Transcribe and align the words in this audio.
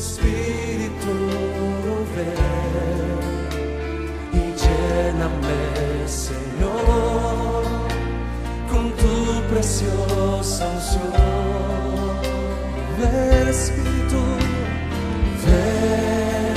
Espíritu 0.00 1.14
ven 2.16 3.20
y 4.32 4.44
lléname, 4.62 5.60
Señor, 6.06 7.64
con 8.70 8.84
tu 8.92 9.14
preciosa 9.52 10.62
unción. 10.74 11.12
Espíritu, 13.50 14.22
ven, 15.44 16.56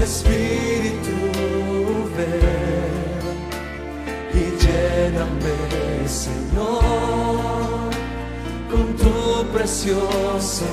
Espíritu, 0.00 1.16
ven 2.16 3.26
y 4.34 4.44
lléname, 4.62 5.56
Señor, 6.06 7.21
preciosa 9.52 10.64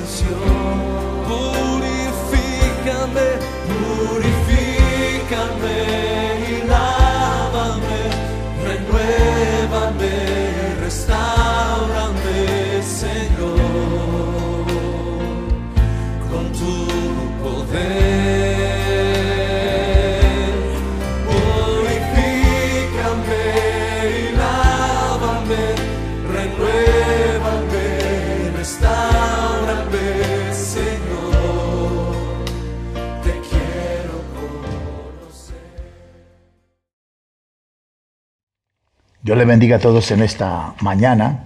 Dios 39.29 39.37
le 39.37 39.45
bendiga 39.45 39.75
a 39.75 39.79
todos 39.79 40.09
en 40.09 40.23
esta 40.23 40.73
mañana. 40.81 41.43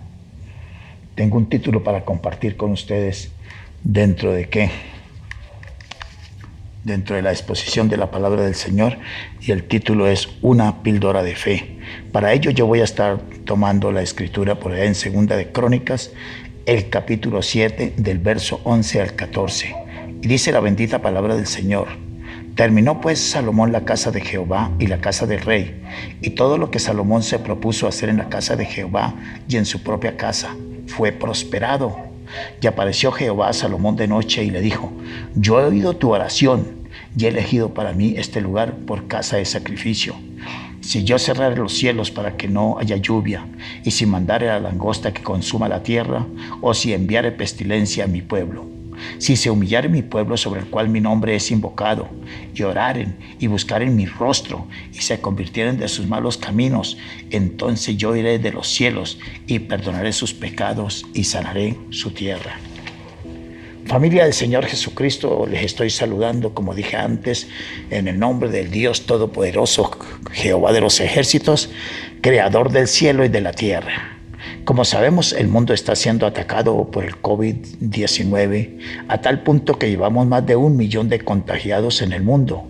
Tengo 1.16 1.36
un 1.36 1.50
título 1.50 1.84
para 1.84 2.06
compartir 2.06 2.56
con 2.56 2.72
ustedes 2.72 3.34
dentro 3.84 4.32
de 4.32 4.48
qué? 4.48 4.72
Dentro 6.86 7.18
de 7.18 7.22
la 7.22 7.34
exposición 7.34 7.90
de 7.90 7.98
la 7.98 8.10
palabra 8.10 8.44
del 8.44 8.56
Señor 8.56 9.00
y 9.42 9.52
el 9.52 9.66
título 9.66 10.08
es 10.08 10.30
Una 10.42 10.82
píldora 10.82 11.24
de 11.24 11.36
fe. 11.36 11.78
Para 12.14 12.32
ello 12.32 12.52
yo 12.52 12.68
voy 12.68 12.80
a 12.80 12.86
estar 12.86 13.20
tomando 13.44 13.92
la 13.92 14.02
escritura 14.02 14.58
por 14.58 14.72
allá 14.72 14.86
en 14.86 14.96
Segunda 14.96 15.36
de 15.36 15.52
Crónicas, 15.52 16.12
el 16.66 16.90
capítulo 16.90 17.42
7 17.42 17.96
del 17.98 18.20
verso 18.20 18.62
11 18.64 19.02
al 19.02 19.16
14. 19.18 19.76
Y 20.22 20.28
dice 20.30 20.54
la 20.54 20.62
bendita 20.62 21.02
palabra 21.02 21.36
del 21.36 21.48
Señor. 21.48 22.13
Terminó 22.56 23.02
pues 23.02 23.20
Salomón 23.20 23.72
la 23.72 23.84
casa 23.84 24.12
de 24.12 24.22
Jehová 24.22 24.70
y 24.78 24.86
la 24.86 25.00
casa 25.00 25.26
del 25.26 25.42
rey, 25.42 25.82
y 26.22 26.32
todo 26.32 26.60
lo 26.60 26.70
que 26.70 26.78
Salomón 26.78 27.24
se 27.24 27.40
propuso 27.40 27.88
hacer 27.88 28.10
en 28.10 28.18
la 28.18 28.30
casa 28.30 28.56
de 28.56 28.66
Jehová 28.66 29.16
y 29.48 29.58
en 29.58 29.66
su 29.66 29.82
propia 29.82 30.18
casa 30.18 30.56
fue 30.86 31.12
prosperado. 31.12 31.98
Y 32.62 32.68
apareció 32.68 33.12
Jehová 33.12 33.50
a 33.50 33.54
Salomón 33.54 33.96
de 33.96 34.08
noche 34.08 34.44
y 34.44 34.52
le 34.52 34.62
dijo, 34.62 34.92
yo 35.36 35.60
he 35.60 35.66
oído 35.66 35.96
tu 35.96 36.12
oración 36.12 36.68
y 37.18 37.26
he 37.26 37.30
elegido 37.30 37.74
para 37.74 37.94
mí 37.94 38.14
este 38.18 38.40
lugar 38.40 38.74
por 38.86 39.08
casa 39.08 39.38
de 39.38 39.46
sacrificio. 39.46 40.16
Si 40.82 41.04
yo 41.04 41.18
cerrare 41.18 41.56
los 41.56 41.74
cielos 41.74 42.12
para 42.12 42.38
que 42.38 42.48
no 42.48 42.78
haya 42.78 42.98
lluvia, 42.98 43.48
y 43.84 43.92
si 43.92 44.06
mandare 44.06 44.48
la 44.48 44.60
langosta 44.60 45.12
que 45.12 45.24
consuma 45.24 45.70
la 45.70 45.82
tierra, 45.82 46.28
o 46.62 46.76
si 46.76 46.94
enviare 46.94 47.32
pestilencia 47.32 48.04
a 48.04 48.08
mi 48.08 48.22
pueblo, 48.22 48.66
si 49.18 49.36
se 49.36 49.50
humillare 49.50 49.90
mi 49.90 50.02
pueblo 50.02 50.38
sobre 50.38 50.62
el 50.62 50.68
cual 50.68 50.90
mi 50.90 51.02
nombre 51.02 51.36
es 51.36 51.52
invocado, 51.52 52.10
y 52.54 52.64
oraren 52.64 53.16
y 53.40 53.48
buscaren 53.48 53.96
mi 53.96 54.06
rostro, 54.06 54.68
y 54.94 55.00
se 55.00 55.22
convirtieren 55.22 55.78
de 55.78 55.88
sus 55.88 56.08
malos 56.08 56.38
caminos, 56.38 56.98
entonces 57.30 57.98
yo 57.98 58.16
iré 58.16 58.40
de 58.40 58.52
los 58.52 58.68
cielos 58.68 59.20
y 59.48 59.60
perdonaré 59.60 60.14
sus 60.14 60.34
pecados 60.34 61.06
y 61.14 61.24
sanaré 61.24 61.78
su 61.90 62.12
tierra. 62.12 62.58
Familia 63.86 64.24
del 64.24 64.34
Señor 64.34 64.66
Jesucristo, 64.66 65.46
les 65.46 65.64
estoy 65.64 65.90
saludando, 65.90 66.54
como 66.54 66.74
dije 66.74 66.96
antes, 66.96 67.50
en 67.90 68.08
el 68.08 68.18
nombre 68.18 68.50
del 68.50 68.72
Dios 68.72 69.06
Todopoderoso, 69.06 69.92
Jehová 70.32 70.72
de 70.72 70.82
los 70.82 71.00
ejércitos, 71.02 71.70
Creador 72.22 72.72
del 72.72 72.88
cielo 72.88 73.26
y 73.26 73.30
de 73.30 73.42
la 73.42 73.52
tierra. 73.52 74.13
Como 74.66 74.86
sabemos, 74.86 75.34
el 75.34 75.50
mundo 75.50 75.74
está 75.74 75.94
siendo 75.94 76.26
atacado 76.26 76.90
por 76.90 77.04
el 77.04 77.22
COVID-19 77.22 78.78
a 79.10 79.20
tal 79.20 79.44
punto 79.44 79.78
que 79.78 79.90
llevamos 79.90 80.26
más 80.26 80.46
de 80.46 80.56
un 80.56 80.78
millón 80.78 81.10
de 81.10 81.20
contagiados 81.20 82.02
en 82.02 82.14
el 82.14 82.24
mundo 82.24 82.66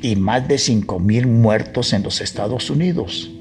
y 0.00 0.14
más 0.14 0.46
de 0.46 0.56
5 0.56 1.00
mil 1.00 1.26
muertos 1.26 1.94
en 1.94 2.04
los 2.04 2.20
Estados 2.20 2.70
Unidos. 2.70 3.32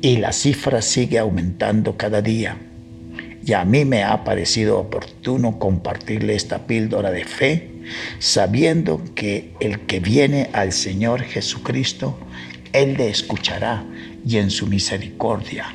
Y 0.00 0.16
la 0.16 0.32
cifra 0.32 0.80
sigue 0.80 1.18
aumentando 1.18 1.98
cada 1.98 2.22
día. 2.22 2.56
Y 3.44 3.52
a 3.52 3.66
mí 3.66 3.84
me 3.84 4.04
ha 4.04 4.24
parecido 4.24 4.78
oportuno 4.78 5.58
compartirle 5.58 6.36
esta 6.36 6.66
píldora 6.66 7.10
de 7.10 7.26
fe, 7.26 7.70
sabiendo 8.18 9.02
que 9.14 9.52
el 9.60 9.80
que 9.80 10.00
viene 10.00 10.48
al 10.54 10.72
Señor 10.72 11.24
Jesucristo, 11.24 12.18
Él 12.72 12.94
le 12.96 13.10
escuchará 13.10 13.84
y 14.26 14.38
en 14.38 14.50
su 14.50 14.66
misericordia 14.66 15.74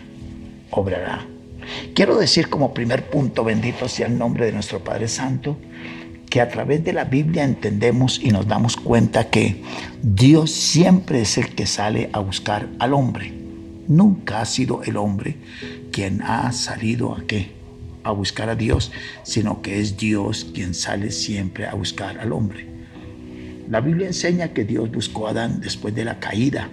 obrará. 0.71 1.34
Quiero 1.93 2.17
decir 2.17 2.49
como 2.49 2.73
primer 2.73 3.09
punto, 3.09 3.43
bendito 3.43 3.87
sea 3.87 4.07
el 4.07 4.17
nombre 4.17 4.45
de 4.45 4.51
nuestro 4.51 4.83
Padre 4.83 5.07
Santo, 5.07 5.57
que 6.29 6.41
a 6.41 6.49
través 6.49 6.83
de 6.83 6.93
la 6.93 7.05
Biblia 7.05 7.43
entendemos 7.43 8.19
y 8.21 8.29
nos 8.29 8.47
damos 8.47 8.75
cuenta 8.75 9.29
que 9.29 9.61
Dios 10.01 10.51
siempre 10.51 11.21
es 11.21 11.37
el 11.37 11.55
que 11.55 11.65
sale 11.65 12.09
a 12.11 12.19
buscar 12.19 12.67
al 12.79 12.93
hombre. 12.93 13.31
Nunca 13.87 14.41
ha 14.41 14.45
sido 14.45 14.83
el 14.83 14.97
hombre 14.97 15.37
quien 15.91 16.21
ha 16.23 16.51
salido 16.51 17.15
a 17.15 17.23
qué? 17.25 17.51
A 18.03 18.11
buscar 18.11 18.49
a 18.49 18.55
Dios, 18.55 18.91
sino 19.23 19.61
que 19.61 19.79
es 19.79 19.97
Dios 19.97 20.47
quien 20.53 20.73
sale 20.73 21.11
siempre 21.11 21.67
a 21.67 21.73
buscar 21.73 22.19
al 22.19 22.33
hombre. 22.33 22.67
La 23.69 23.79
Biblia 23.79 24.07
enseña 24.07 24.49
que 24.49 24.65
Dios 24.65 24.91
buscó 24.91 25.27
a 25.27 25.31
Adán 25.31 25.61
después 25.61 25.95
de 25.95 26.05
la 26.05 26.19
caída. 26.19 26.69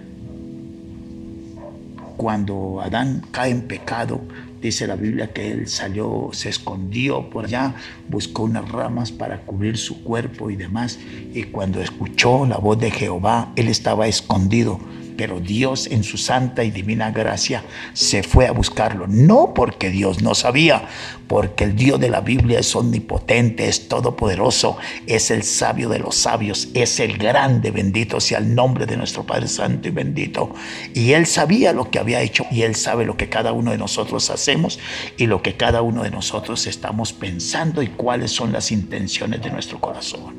Cuando 2.17 2.81
Adán 2.81 3.23
cae 3.31 3.51
en 3.51 3.61
pecado, 3.61 4.21
dice 4.67 4.87
la 4.87 4.95
Biblia 4.95 5.31
que 5.31 5.51
él 5.51 5.67
salió, 5.67 6.29
se 6.31 6.49
escondió 6.49 7.29
por 7.29 7.45
allá, 7.45 7.75
buscó 8.09 8.43
unas 8.43 8.69
ramas 8.69 9.11
para 9.11 9.41
cubrir 9.41 9.77
su 9.77 10.03
cuerpo 10.03 10.49
y 10.49 10.55
demás. 10.55 10.99
Y 11.33 11.43
cuando 11.43 11.81
escuchó 11.81 12.45
la 12.45 12.57
voz 12.57 12.79
de 12.79 12.91
Jehová, 12.91 13.51
él 13.55 13.67
estaba 13.67 14.07
escondido. 14.07 14.79
Pero 15.17 15.39
Dios 15.39 15.87
en 15.87 16.03
su 16.03 16.17
santa 16.17 16.63
y 16.63 16.71
divina 16.71 17.11
gracia 17.11 17.63
se 17.93 18.23
fue 18.23 18.47
a 18.47 18.51
buscarlo. 18.51 19.07
No 19.07 19.53
porque 19.53 19.89
Dios 19.89 20.21
no 20.21 20.35
sabía, 20.35 20.87
porque 21.27 21.63
el 21.63 21.75
Dios 21.75 21.99
de 21.99 22.09
la 22.09 22.21
Biblia 22.21 22.59
es 22.59 22.75
omnipotente, 22.75 23.67
es 23.67 23.87
todopoderoso, 23.87 24.77
es 25.07 25.31
el 25.31 25.43
sabio 25.43 25.89
de 25.89 25.99
los 25.99 26.15
sabios, 26.15 26.69
es 26.73 26.99
el 26.99 27.17
grande, 27.17 27.71
bendito 27.71 28.19
sea 28.19 28.37
el 28.39 28.53
nombre 28.53 28.85
de 28.85 28.97
nuestro 28.97 29.23
Padre 29.23 29.47
Santo 29.47 29.87
y 29.87 29.91
bendito. 29.91 30.53
Y 30.93 31.13
Él 31.13 31.25
sabía 31.25 31.73
lo 31.73 31.89
que 31.89 31.99
había 31.99 32.21
hecho 32.21 32.45
y 32.51 32.61
Él 32.61 32.75
sabe 32.75 33.05
lo 33.05 33.17
que 33.17 33.29
cada 33.29 33.51
uno 33.53 33.71
de 33.71 33.77
nosotros 33.77 34.29
hacemos 34.29 34.79
y 35.17 35.27
lo 35.27 35.41
que 35.41 35.55
cada 35.55 35.81
uno 35.81 36.03
de 36.03 36.11
nosotros 36.11 36.67
estamos 36.67 37.13
pensando 37.13 37.81
y 37.81 37.87
cuáles 37.87 38.31
son 38.31 38.51
las 38.51 38.71
intenciones 38.71 39.41
de 39.41 39.51
nuestro 39.51 39.79
corazón. 39.79 40.35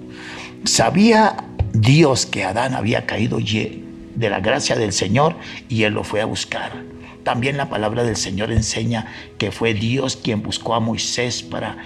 Sabía 0.64 1.36
Dios 1.72 2.26
que 2.26 2.44
Adán 2.44 2.74
había 2.74 3.04
caído 3.06 3.38
de 4.14 4.30
la 4.30 4.40
gracia 4.40 4.76
del 4.76 4.92
Señor 4.92 5.36
y 5.68 5.84
Él 5.84 5.94
lo 5.94 6.04
fue 6.04 6.20
a 6.20 6.26
buscar. 6.26 6.72
También 7.24 7.56
la 7.56 7.70
palabra 7.70 8.04
del 8.04 8.16
Señor 8.16 8.52
enseña 8.52 9.06
que 9.38 9.50
fue 9.50 9.72
Dios 9.72 10.16
quien 10.16 10.42
buscó 10.42 10.74
a 10.74 10.80
Moisés 10.80 11.42
para 11.42 11.78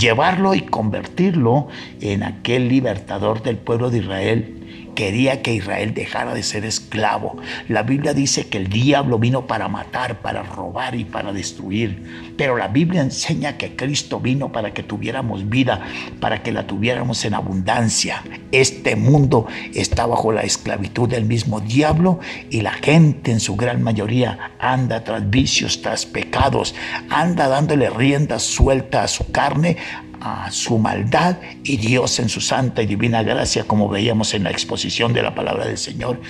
llevarlo 0.00 0.54
y 0.54 0.62
convertirlo 0.62 1.68
en 2.00 2.22
aquel 2.22 2.68
libertador 2.68 3.42
del 3.42 3.58
pueblo 3.58 3.90
de 3.90 3.98
Israel 3.98 4.57
quería 4.94 5.42
que 5.42 5.54
Israel 5.54 5.94
dejara 5.94 6.34
de 6.34 6.42
ser 6.42 6.64
esclavo. 6.64 7.36
La 7.68 7.84
Biblia 7.84 8.14
dice 8.14 8.48
que 8.48 8.58
el 8.58 8.68
diablo 8.68 9.18
vino 9.18 9.46
para 9.46 9.68
matar, 9.68 10.20
para 10.20 10.42
robar 10.42 10.96
y 10.96 11.04
para 11.04 11.32
destruir. 11.32 12.32
Pero 12.36 12.56
la 12.56 12.66
Biblia 12.66 13.02
enseña 13.02 13.56
que 13.56 13.76
Cristo 13.76 14.18
vino 14.18 14.50
para 14.50 14.74
que 14.74 14.82
tuviéramos 14.82 15.48
vida, 15.48 15.82
para 16.20 16.42
que 16.42 16.50
la 16.50 16.66
tuviéramos 16.66 17.24
en 17.24 17.34
abundancia. 17.34 18.24
Este 18.50 18.96
mundo 18.96 19.46
está 19.72 20.06
bajo 20.06 20.32
la 20.32 20.42
esclavitud 20.42 21.08
del 21.08 21.26
mismo 21.26 21.60
diablo 21.60 22.18
y 22.50 22.62
la 22.62 22.72
gente 22.72 23.30
en 23.30 23.38
su 23.38 23.54
gran 23.54 23.82
mayoría 23.82 24.52
anda 24.58 25.04
tras 25.04 25.30
vicios, 25.30 25.80
tras 25.80 26.06
pecados, 26.06 26.74
anda 27.08 27.46
dándole 27.46 27.88
rienda 27.90 28.38
suelta 28.38 29.04
a 29.04 29.08
su 29.08 29.30
carne 29.30 29.76
a 30.20 30.50
su 30.50 30.78
maldad 30.78 31.36
y 31.64 31.76
Dios 31.76 32.18
en 32.18 32.28
su 32.28 32.40
santa 32.40 32.82
y 32.82 32.86
divina 32.86 33.22
gracia, 33.22 33.64
como 33.64 33.88
veíamos 33.88 34.34
en 34.34 34.44
la 34.44 34.50
exposición 34.50 35.12
de 35.12 35.22
la 35.22 35.34
palabra 35.34 35.66
del 35.66 35.78
Señor. 35.78 36.20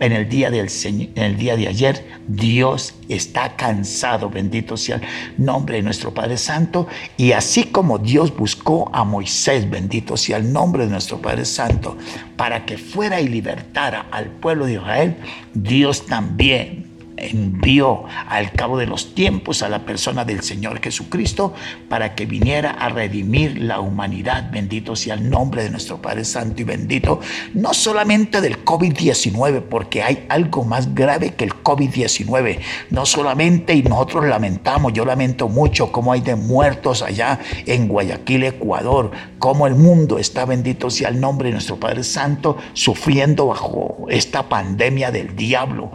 En 0.00 0.12
el 0.12 0.28
día, 0.28 0.50
del, 0.50 0.68
en 0.84 1.22
el 1.22 1.36
día 1.36 1.56
de 1.56 1.68
ayer, 1.68 2.04
Dios 2.26 2.94
está 3.08 3.54
cansado, 3.54 4.28
bendito 4.28 4.76
sea 4.76 4.96
el 4.96 5.02
nombre 5.44 5.76
de 5.76 5.82
nuestro 5.82 6.12
Padre 6.12 6.36
Santo. 6.36 6.88
Y 7.16 7.32
así 7.32 7.64
como 7.64 7.98
Dios 7.98 8.36
buscó 8.36 8.90
a 8.92 9.04
Moisés, 9.04 9.70
bendito 9.70 10.16
sea 10.16 10.38
el 10.38 10.52
nombre 10.52 10.84
de 10.84 10.90
nuestro 10.90 11.22
Padre 11.22 11.44
Santo, 11.44 11.96
para 12.36 12.66
que 12.66 12.76
fuera 12.76 13.20
y 13.20 13.28
libertara 13.28 14.06
al 14.10 14.26
pueblo 14.26 14.66
de 14.66 14.74
Israel, 14.74 15.16
Dios 15.54 16.06
también 16.06 16.93
envió 17.16 18.04
al 18.28 18.52
cabo 18.52 18.78
de 18.78 18.86
los 18.86 19.14
tiempos 19.14 19.62
a 19.62 19.68
la 19.68 19.84
persona 19.84 20.24
del 20.24 20.42
Señor 20.42 20.80
Jesucristo 20.80 21.54
para 21.88 22.14
que 22.14 22.26
viniera 22.26 22.70
a 22.70 22.88
redimir 22.88 23.60
la 23.60 23.80
humanidad. 23.80 24.50
Bendito 24.50 24.96
sea 24.96 25.14
el 25.14 25.30
nombre 25.30 25.62
de 25.62 25.70
nuestro 25.70 26.00
Padre 26.00 26.24
Santo 26.24 26.62
y 26.62 26.64
bendito, 26.64 27.20
no 27.54 27.74
solamente 27.74 28.40
del 28.40 28.64
COVID-19, 28.64 29.62
porque 29.62 30.02
hay 30.02 30.26
algo 30.28 30.64
más 30.64 30.94
grave 30.94 31.34
que 31.34 31.44
el 31.44 31.52
COVID-19. 31.52 32.60
No 32.90 33.06
solamente, 33.06 33.74
y 33.74 33.82
nosotros 33.82 34.26
lamentamos, 34.26 34.92
yo 34.92 35.04
lamento 35.04 35.48
mucho 35.48 35.92
cómo 35.92 36.12
hay 36.12 36.20
de 36.20 36.36
muertos 36.36 37.02
allá 37.02 37.38
en 37.66 37.88
Guayaquil, 37.88 38.44
Ecuador, 38.44 39.10
cómo 39.38 39.66
el 39.66 39.74
mundo 39.74 40.18
está, 40.18 40.44
bendito 40.44 40.90
sea 40.90 41.08
el 41.08 41.20
nombre 41.20 41.48
de 41.48 41.54
nuestro 41.54 41.78
Padre 41.78 42.04
Santo, 42.04 42.56
sufriendo 42.72 43.46
bajo 43.46 44.06
esta 44.08 44.48
pandemia 44.48 45.10
del 45.10 45.34
diablo 45.36 45.92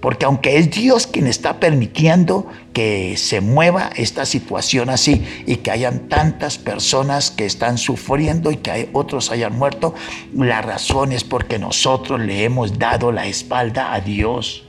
porque 0.00 0.24
aunque 0.24 0.56
es 0.56 0.70
Dios 0.70 1.06
quien 1.06 1.26
está 1.26 1.60
permitiendo 1.60 2.46
que 2.72 3.16
se 3.16 3.40
mueva 3.40 3.90
esta 3.96 4.24
situación 4.24 4.88
así 4.88 5.24
y 5.46 5.56
que 5.56 5.70
hayan 5.70 6.08
tantas 6.08 6.58
personas 6.58 7.30
que 7.30 7.44
están 7.44 7.78
sufriendo 7.78 8.50
y 8.50 8.56
que 8.56 8.88
otros 8.92 9.30
hayan 9.30 9.56
muerto, 9.56 9.94
la 10.34 10.62
razón 10.62 11.12
es 11.12 11.24
porque 11.24 11.58
nosotros 11.58 12.20
le 12.20 12.44
hemos 12.44 12.78
dado 12.78 13.12
la 13.12 13.26
espalda 13.26 13.92
a 13.92 14.00
Dios. 14.00 14.64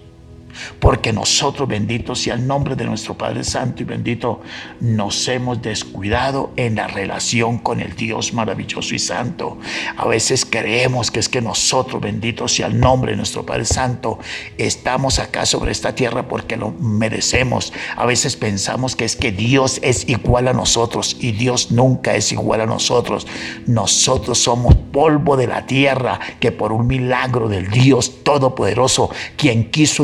Porque 0.79 1.13
nosotros, 1.13 1.67
bendito 1.67 2.15
sea 2.15 2.35
el 2.35 2.47
nombre 2.47 2.75
de 2.75 2.85
nuestro 2.85 3.17
Padre 3.17 3.43
Santo 3.43 3.83
y 3.83 3.85
bendito, 3.85 4.41
nos 4.79 5.27
hemos 5.27 5.61
descuidado 5.61 6.51
en 6.55 6.75
la 6.75 6.87
relación 6.87 7.59
con 7.59 7.79
el 7.79 7.95
Dios 7.95 8.33
maravilloso 8.33 8.95
y 8.95 8.99
santo. 8.99 9.57
A 9.97 10.07
veces 10.07 10.45
creemos 10.45 11.11
que 11.11 11.19
es 11.19 11.29
que 11.29 11.41
nosotros, 11.41 12.01
bendito 12.01 12.47
sea 12.47 12.67
el 12.67 12.79
nombre 12.79 13.11
de 13.11 13.17
nuestro 13.17 13.45
Padre 13.45 13.65
Santo, 13.65 14.19
estamos 14.57 15.19
acá 15.19 15.45
sobre 15.45 15.71
esta 15.71 15.95
tierra 15.95 16.27
porque 16.27 16.57
lo 16.57 16.71
merecemos. 16.71 17.73
A 17.95 18.05
veces 18.05 18.35
pensamos 18.35 18.95
que 18.95 19.05
es 19.05 19.15
que 19.15 19.31
Dios 19.31 19.79
es 19.81 20.07
igual 20.09 20.47
a 20.47 20.53
nosotros 20.53 21.17
y 21.19 21.31
Dios 21.31 21.71
nunca 21.71 22.15
es 22.15 22.31
igual 22.31 22.61
a 22.61 22.65
nosotros. 22.65 23.27
Nosotros 23.65 24.39
somos 24.39 24.75
polvo 24.75 25.37
de 25.37 25.47
la 25.47 25.65
tierra 25.65 26.19
que 26.39 26.51
por 26.51 26.71
un 26.71 26.87
milagro 26.87 27.47
del 27.47 27.69
Dios 27.69 28.23
Todopoderoso, 28.23 29.09
quien 29.37 29.71
quiso 29.71 30.03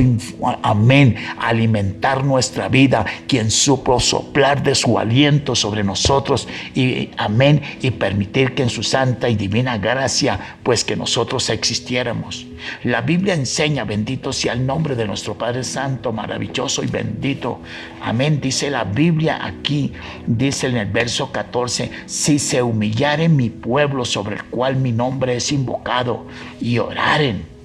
amén, 0.62 1.16
alimentar 1.40 2.24
nuestra 2.24 2.70
vida, 2.70 3.06
quien 3.28 3.52
supo 3.52 4.00
soplar 4.00 4.64
de 4.64 4.76
su 4.76 5.00
aliento 5.00 5.56
sobre 5.56 5.84
nosotros. 5.84 6.48
Y 6.76 7.10
amén, 7.18 7.62
y 7.82 7.92
permitir 7.92 8.54
que 8.54 8.64
en 8.64 8.70
su 8.70 8.84
santa 8.84 9.30
y 9.30 9.36
divina 9.36 9.78
gracia, 9.78 10.58
pues 10.64 10.84
que 10.84 10.96
nosotros 10.96 11.50
existiéramos. 11.50 12.46
La 12.84 13.02
Biblia 13.02 13.34
enseña, 13.34 13.84
bendito 13.84 14.34
sea 14.34 14.54
el 14.54 14.66
nombre 14.66 14.96
de 14.96 15.06
nuestro 15.06 15.38
Padre 15.38 15.64
Santo, 15.64 16.12
maravilloso 16.12 16.84
y 16.84 16.88
bendito. 16.88 17.60
Amén, 18.02 18.40
dice 18.42 18.70
la 18.70 18.84
Biblia 18.84 19.46
aquí, 19.46 19.94
dice 20.26 20.68
en 20.68 20.78
el 20.78 20.88
verso 20.88 21.32
14, 21.32 21.92
si 22.06 22.40
se 22.40 22.62
humillaren 22.62 23.36
mi 23.36 23.50
pueblo 23.50 24.06
sobre 24.06 24.36
el 24.36 24.44
cual 24.46 24.76
mi 24.78 24.92
nombre 24.92 25.36
es 25.36 25.52
invocado 25.52 26.26
y 26.60 26.78
oraren 26.80 27.57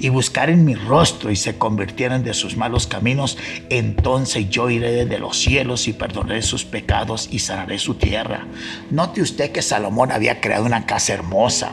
y 0.00 0.08
buscaren 0.08 0.64
mi 0.64 0.74
rostro 0.74 1.30
y 1.30 1.36
se 1.36 1.58
convirtieran 1.58 2.24
de 2.24 2.34
sus 2.34 2.56
malos 2.56 2.86
caminos, 2.86 3.38
entonces 3.70 4.48
yo 4.50 4.70
iré 4.70 4.92
desde 4.92 5.18
los 5.18 5.38
cielos 5.38 5.88
y 5.88 5.92
perdonaré 5.92 6.42
sus 6.42 6.64
pecados 6.64 7.28
y 7.30 7.38
sanaré 7.38 7.78
su 7.78 7.94
tierra. 7.94 8.46
Note 8.90 9.22
usted 9.22 9.52
que 9.52 9.62
Salomón 9.62 10.12
había 10.12 10.40
creado 10.40 10.66
una 10.66 10.86
casa 10.86 11.14
hermosa. 11.14 11.72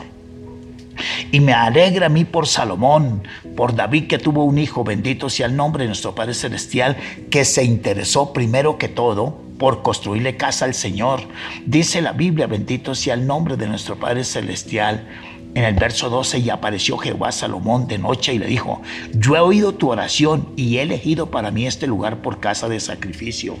Y 1.32 1.40
me 1.40 1.52
alegra 1.54 2.06
a 2.06 2.10
mí 2.10 2.24
por 2.24 2.46
Salomón, 2.46 3.22
por 3.56 3.74
David 3.74 4.06
que 4.06 4.18
tuvo 4.18 4.44
un 4.44 4.58
hijo, 4.58 4.84
bendito 4.84 5.30
sea 5.30 5.46
el 5.46 5.56
nombre 5.56 5.84
de 5.84 5.88
nuestro 5.88 6.14
Padre 6.14 6.34
Celestial, 6.34 6.96
que 7.30 7.44
se 7.44 7.64
interesó 7.64 8.32
primero 8.32 8.76
que 8.76 8.88
todo 8.88 9.40
por 9.58 9.82
construirle 9.82 10.36
casa 10.36 10.64
al 10.64 10.74
Señor. 10.74 11.20
Dice 11.66 12.00
la 12.00 12.12
Biblia, 12.12 12.46
bendito 12.46 12.94
sea 12.94 13.14
el 13.14 13.26
nombre 13.26 13.56
de 13.56 13.66
nuestro 13.66 13.96
Padre 13.98 14.24
Celestial 14.24 15.06
en 15.54 15.64
el 15.64 15.74
verso 15.74 16.10
12, 16.10 16.38
y 16.38 16.50
apareció 16.50 16.96
Jehová 16.96 17.28
a 17.28 17.32
Salomón 17.32 17.86
de 17.88 17.98
noche 17.98 18.34
y 18.34 18.38
le 18.38 18.46
dijo, 18.46 18.82
yo 19.12 19.36
he 19.36 19.40
oído 19.40 19.74
tu 19.74 19.90
oración 19.90 20.52
y 20.56 20.76
he 20.76 20.82
elegido 20.82 21.30
para 21.30 21.50
mí 21.50 21.66
este 21.66 21.86
lugar 21.86 22.22
por 22.22 22.40
casa 22.40 22.68
de 22.68 22.80
sacrificio. 22.80 23.56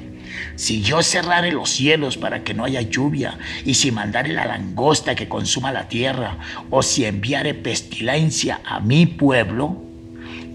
Si 0.54 0.82
yo 0.82 1.02
cerrare 1.02 1.52
los 1.52 1.70
cielos 1.70 2.16
para 2.16 2.44
que 2.44 2.54
no 2.54 2.64
haya 2.64 2.82
lluvia, 2.82 3.38
y 3.64 3.74
si 3.74 3.90
mandare 3.90 4.32
la 4.32 4.46
langosta 4.46 5.14
que 5.14 5.28
consuma 5.28 5.72
la 5.72 5.88
tierra, 5.88 6.38
o 6.70 6.82
si 6.82 7.04
enviare 7.04 7.54
pestilencia 7.54 8.60
a 8.64 8.80
mi 8.80 9.06
pueblo, 9.06 9.89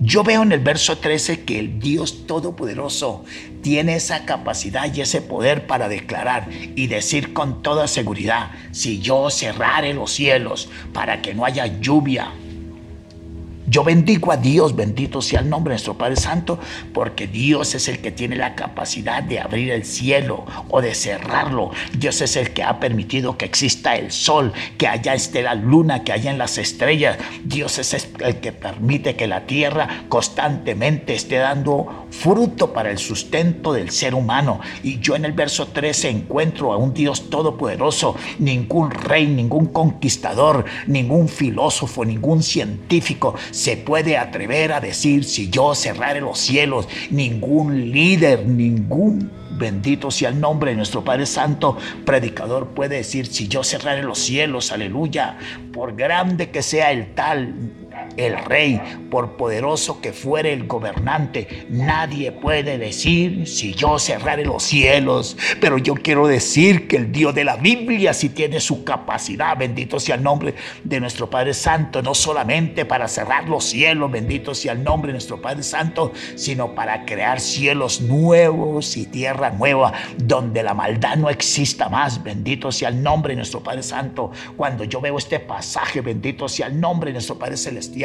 yo 0.01 0.23
veo 0.23 0.43
en 0.43 0.51
el 0.51 0.59
verso 0.59 0.97
13 0.97 1.43
que 1.43 1.59
el 1.59 1.79
Dios 1.79 2.27
Todopoderoso 2.27 3.23
tiene 3.61 3.95
esa 3.95 4.25
capacidad 4.25 4.93
y 4.93 5.01
ese 5.01 5.21
poder 5.21 5.67
para 5.67 5.87
declarar 5.87 6.47
y 6.51 6.87
decir 6.87 7.33
con 7.33 7.61
toda 7.61 7.87
seguridad, 7.87 8.51
si 8.71 8.99
yo 8.99 9.29
cerrare 9.29 9.93
los 9.93 10.11
cielos 10.11 10.69
para 10.93 11.21
que 11.21 11.33
no 11.33 11.45
haya 11.45 11.65
lluvia, 11.79 12.31
yo 13.67 13.83
bendigo 13.83 14.31
a 14.31 14.37
Dios, 14.37 14.75
bendito 14.75 15.21
sea 15.21 15.39
el 15.39 15.49
nombre 15.49 15.71
de 15.71 15.75
nuestro 15.75 15.97
Padre 15.97 16.15
Santo, 16.15 16.59
porque 16.93 17.27
Dios 17.27 17.73
es 17.75 17.87
el 17.87 17.99
que 17.99 18.11
tiene 18.11 18.35
la 18.35 18.55
capacidad 18.55 19.23
de 19.23 19.39
abrir 19.39 19.71
el 19.71 19.85
cielo 19.85 20.45
o 20.69 20.81
de 20.81 20.93
cerrarlo. 20.93 21.71
Dios 21.97 22.21
es 22.21 22.35
el 22.35 22.51
que 22.51 22.63
ha 22.63 22.79
permitido 22.79 23.37
que 23.37 23.45
exista 23.45 23.95
el 23.95 24.11
sol, 24.11 24.53
que 24.77 24.87
allá 24.87 25.13
esté 25.13 25.41
la 25.41 25.55
luna, 25.55 26.03
que 26.03 26.11
haya 26.11 26.31
en 26.31 26.37
las 26.37 26.57
estrellas. 26.57 27.17
Dios 27.43 27.79
es 27.79 28.07
el 28.19 28.37
que 28.37 28.51
permite 28.51 29.15
que 29.15 29.27
la 29.27 29.45
tierra 29.47 30.05
constantemente 30.09 31.15
esté 31.15 31.37
dando 31.37 32.04
fruto 32.19 32.73
para 32.73 32.91
el 32.91 32.97
sustento 32.97 33.73
del 33.73 33.91
ser 33.91 34.15
humano. 34.15 34.59
Y 34.83 34.99
yo 34.99 35.15
en 35.15 35.25
el 35.25 35.33
verso 35.33 35.67
13 35.67 36.09
encuentro 36.09 36.73
a 36.73 36.77
un 36.77 36.93
Dios 36.93 37.29
todopoderoso, 37.29 38.15
ningún 38.39 38.91
rey, 38.91 39.27
ningún 39.27 39.67
conquistador, 39.67 40.65
ningún 40.87 41.27
filósofo, 41.27 42.05
ningún 42.05 42.41
científico 42.41 43.35
se 43.51 43.77
puede 43.77 44.17
atrever 44.17 44.73
a 44.73 44.79
decir 44.79 45.23
si 45.23 45.49
yo 45.49 45.75
cerrare 45.75 46.21
los 46.21 46.39
cielos, 46.39 46.87
ningún 47.09 47.91
líder, 47.91 48.45
ningún 48.47 49.31
bendito 49.57 50.11
sea 50.11 50.29
el 50.29 50.39
nombre 50.39 50.71
de 50.71 50.77
nuestro 50.77 51.03
Padre 51.03 51.25
Santo, 51.25 51.77
predicador 52.05 52.69
puede 52.69 52.97
decir 52.97 53.25
si 53.27 53.47
yo 53.47 53.63
cerrare 53.63 54.03
los 54.03 54.19
cielos, 54.19 54.71
aleluya, 54.71 55.37
por 55.71 55.95
grande 55.95 56.49
que 56.51 56.61
sea 56.61 56.91
el 56.91 57.13
tal, 57.13 57.53
el 58.17 58.37
rey, 58.45 58.81
por 59.09 59.37
poderoso 59.37 60.01
que 60.01 60.13
fuere 60.13 60.53
el 60.53 60.67
gobernante, 60.67 61.67
nadie 61.69 62.31
puede 62.31 62.77
decir 62.77 63.47
si 63.47 63.73
yo 63.73 63.99
cerrare 63.99 64.45
los 64.45 64.63
cielos. 64.63 65.37
Pero 65.59 65.77
yo 65.77 65.95
quiero 65.95 66.27
decir 66.27 66.87
que 66.87 66.97
el 66.97 67.11
Dios 67.11 67.33
de 67.35 67.43
la 67.43 67.57
Biblia 67.57 68.13
sí 68.13 68.29
tiene 68.29 68.59
su 68.59 68.83
capacidad, 68.83 69.57
bendito 69.57 69.99
sea 69.99 70.15
el 70.15 70.23
nombre 70.23 70.55
de 70.83 70.99
nuestro 70.99 71.29
Padre 71.29 71.53
Santo, 71.53 72.01
no 72.01 72.13
solamente 72.13 72.85
para 72.85 73.07
cerrar 73.07 73.47
los 73.49 73.65
cielos, 73.65 74.11
bendito 74.11 74.55
sea 74.55 74.73
el 74.73 74.83
nombre 74.83 75.09
de 75.09 75.13
nuestro 75.13 75.41
Padre 75.41 75.63
Santo, 75.63 76.11
sino 76.35 76.75
para 76.75 77.05
crear 77.05 77.39
cielos 77.39 78.01
nuevos 78.01 78.97
y 78.97 79.05
tierra 79.05 79.51
nueva, 79.51 79.93
donde 80.17 80.63
la 80.63 80.73
maldad 80.73 81.15
no 81.17 81.29
exista 81.29 81.89
más, 81.89 82.23
bendito 82.23 82.71
sea 82.71 82.89
el 82.89 83.01
nombre 83.01 83.33
de 83.33 83.37
nuestro 83.37 83.61
Padre 83.61 83.83
Santo. 83.83 84.31
Cuando 84.55 84.83
yo 84.83 85.01
veo 85.01 85.17
este 85.17 85.39
pasaje, 85.39 86.01
bendito 86.01 86.47
sea 86.47 86.67
el 86.67 86.79
nombre 86.79 87.09
de 87.09 87.13
nuestro 87.13 87.37
Padre 87.37 87.57
Celestial, 87.57 88.04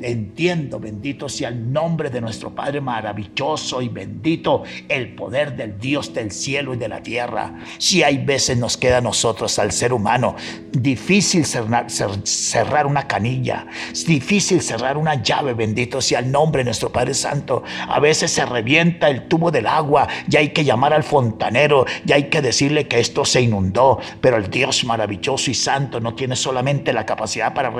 Entiendo, 0.00 0.78
bendito 0.78 1.28
sea 1.28 1.48
el 1.48 1.72
nombre 1.72 2.10
de 2.10 2.20
nuestro 2.20 2.54
Padre 2.54 2.80
maravilloso 2.80 3.82
y 3.82 3.88
bendito 3.88 4.62
el 4.88 5.14
poder 5.14 5.56
del 5.56 5.78
Dios 5.78 6.12
del 6.14 6.30
cielo 6.30 6.74
y 6.74 6.76
de 6.76 6.88
la 6.88 7.02
tierra. 7.02 7.54
Si 7.78 8.02
hay 8.02 8.18
veces 8.18 8.58
nos 8.58 8.76
queda 8.76 8.98
a 8.98 9.00
nosotros, 9.00 9.58
al 9.58 9.72
ser 9.72 9.92
humano, 9.92 10.36
difícil 10.72 11.44
cerrar, 11.44 11.86
cerrar 11.90 12.86
una 12.86 13.06
canilla, 13.06 13.66
es 13.90 14.06
difícil 14.06 14.60
cerrar 14.60 14.96
una 14.96 15.22
llave, 15.22 15.54
bendito 15.54 16.00
sea 16.00 16.20
el 16.20 16.30
nombre 16.30 16.60
de 16.60 16.66
nuestro 16.66 16.90
Padre 16.90 17.14
Santo. 17.14 17.62
A 17.88 17.98
veces 18.00 18.30
se 18.30 18.44
revienta 18.46 19.08
el 19.08 19.28
tubo 19.28 19.50
del 19.50 19.66
agua, 19.66 20.08
y 20.30 20.36
hay 20.36 20.50
que 20.50 20.64
llamar 20.64 20.92
al 20.92 21.02
fontanero, 21.02 21.86
y 22.06 22.12
hay 22.12 22.24
que 22.24 22.42
decirle 22.42 22.86
que 22.86 23.00
esto 23.00 23.24
se 23.24 23.40
inundó, 23.40 23.98
pero 24.20 24.36
el 24.36 24.50
Dios 24.50 24.84
maravilloso 24.84 25.50
y 25.50 25.54
santo 25.54 26.00
no 26.00 26.14
tiene 26.14 26.36
solamente 26.36 26.92
la 26.92 27.06
capacidad 27.06 27.54
para 27.54 27.70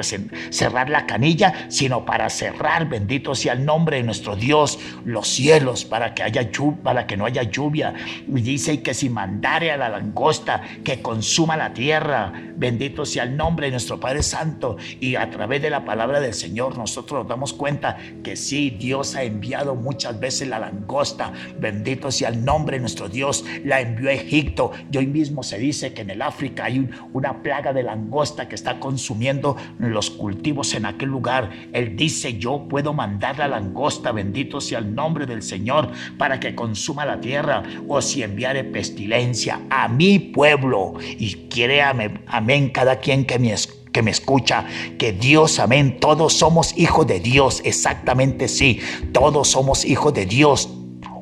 cerrar 0.50 0.88
la 0.88 1.06
canilla, 1.06 1.59
sino 1.68 2.04
para 2.04 2.28
cerrar, 2.30 2.88
bendito 2.88 3.34
sea 3.34 3.54
el 3.54 3.64
nombre 3.64 3.98
de 3.98 4.02
nuestro 4.02 4.36
Dios, 4.36 4.78
los 5.04 5.28
cielos, 5.28 5.84
para 5.84 6.14
que 6.14 6.22
haya 6.22 6.50
para 6.82 7.06
que 7.06 7.16
no 7.16 7.24
haya 7.26 7.42
lluvia. 7.42 7.94
Y 8.26 8.40
dice 8.40 8.82
que 8.82 8.94
si 8.94 9.08
mandare 9.08 9.70
a 9.70 9.76
la 9.76 9.88
langosta 9.88 10.62
que 10.84 11.00
consuma 11.00 11.56
la 11.56 11.72
tierra, 11.72 12.32
bendito 12.56 13.04
sea 13.04 13.24
el 13.24 13.36
nombre 13.36 13.66
de 13.66 13.72
nuestro 13.72 14.00
Padre 14.00 14.22
Santo. 14.22 14.76
Y 15.00 15.16
a 15.16 15.30
través 15.30 15.62
de 15.62 15.70
la 15.70 15.84
palabra 15.84 16.20
del 16.20 16.34
Señor 16.34 16.76
nosotros 16.76 17.20
nos 17.20 17.28
damos 17.28 17.52
cuenta 17.52 17.96
que 18.22 18.36
sí, 18.36 18.70
Dios 18.70 19.14
ha 19.14 19.22
enviado 19.22 19.74
muchas 19.74 20.18
veces 20.18 20.48
la 20.48 20.58
langosta, 20.58 21.32
bendito 21.58 22.10
sea 22.10 22.30
el 22.30 22.44
nombre 22.44 22.76
de 22.76 22.80
nuestro 22.80 23.08
Dios, 23.08 23.44
la 23.64 23.80
envió 23.80 24.10
a 24.10 24.12
Egipto. 24.12 24.72
Y 24.90 24.98
hoy 24.98 25.06
mismo 25.06 25.42
se 25.42 25.58
dice 25.58 25.92
que 25.92 26.02
en 26.02 26.10
el 26.10 26.22
África 26.22 26.64
hay 26.64 26.88
una 27.12 27.42
plaga 27.42 27.72
de 27.72 27.82
langosta 27.82 28.48
que 28.48 28.54
está 28.54 28.80
consumiendo 28.80 29.56
los 29.78 30.10
cultivos 30.10 30.74
en 30.74 30.86
aquel 30.86 31.08
lugar. 31.08 31.49
Él 31.72 31.96
dice, 31.96 32.38
yo 32.38 32.66
puedo 32.68 32.92
mandar 32.92 33.38
la 33.38 33.48
langosta, 33.48 34.12
bendito 34.12 34.60
sea 34.60 34.78
el 34.78 34.94
nombre 34.94 35.26
del 35.26 35.42
Señor, 35.42 35.90
para 36.18 36.40
que 36.40 36.54
consuma 36.54 37.04
la 37.04 37.20
tierra, 37.20 37.62
o 37.88 38.00
si 38.00 38.22
enviare 38.22 38.64
pestilencia 38.64 39.60
a 39.70 39.88
mi 39.88 40.18
pueblo. 40.18 40.94
Y 41.18 41.48
quiere 41.48 41.82
amén 41.82 42.70
cada 42.70 42.96
quien 42.96 43.24
que 43.24 43.38
me 43.38 43.50
que 43.92 44.02
me 44.02 44.10
escucha, 44.10 44.66
que 44.98 45.12
Dios, 45.12 45.58
amén, 45.58 45.98
todos 45.98 46.34
somos 46.34 46.76
hijos 46.78 47.06
de 47.06 47.18
Dios, 47.18 47.60
exactamente 47.64 48.46
sí, 48.46 48.80
todos 49.12 49.48
somos 49.48 49.84
hijos 49.84 50.14
de 50.14 50.26
Dios, 50.26 50.68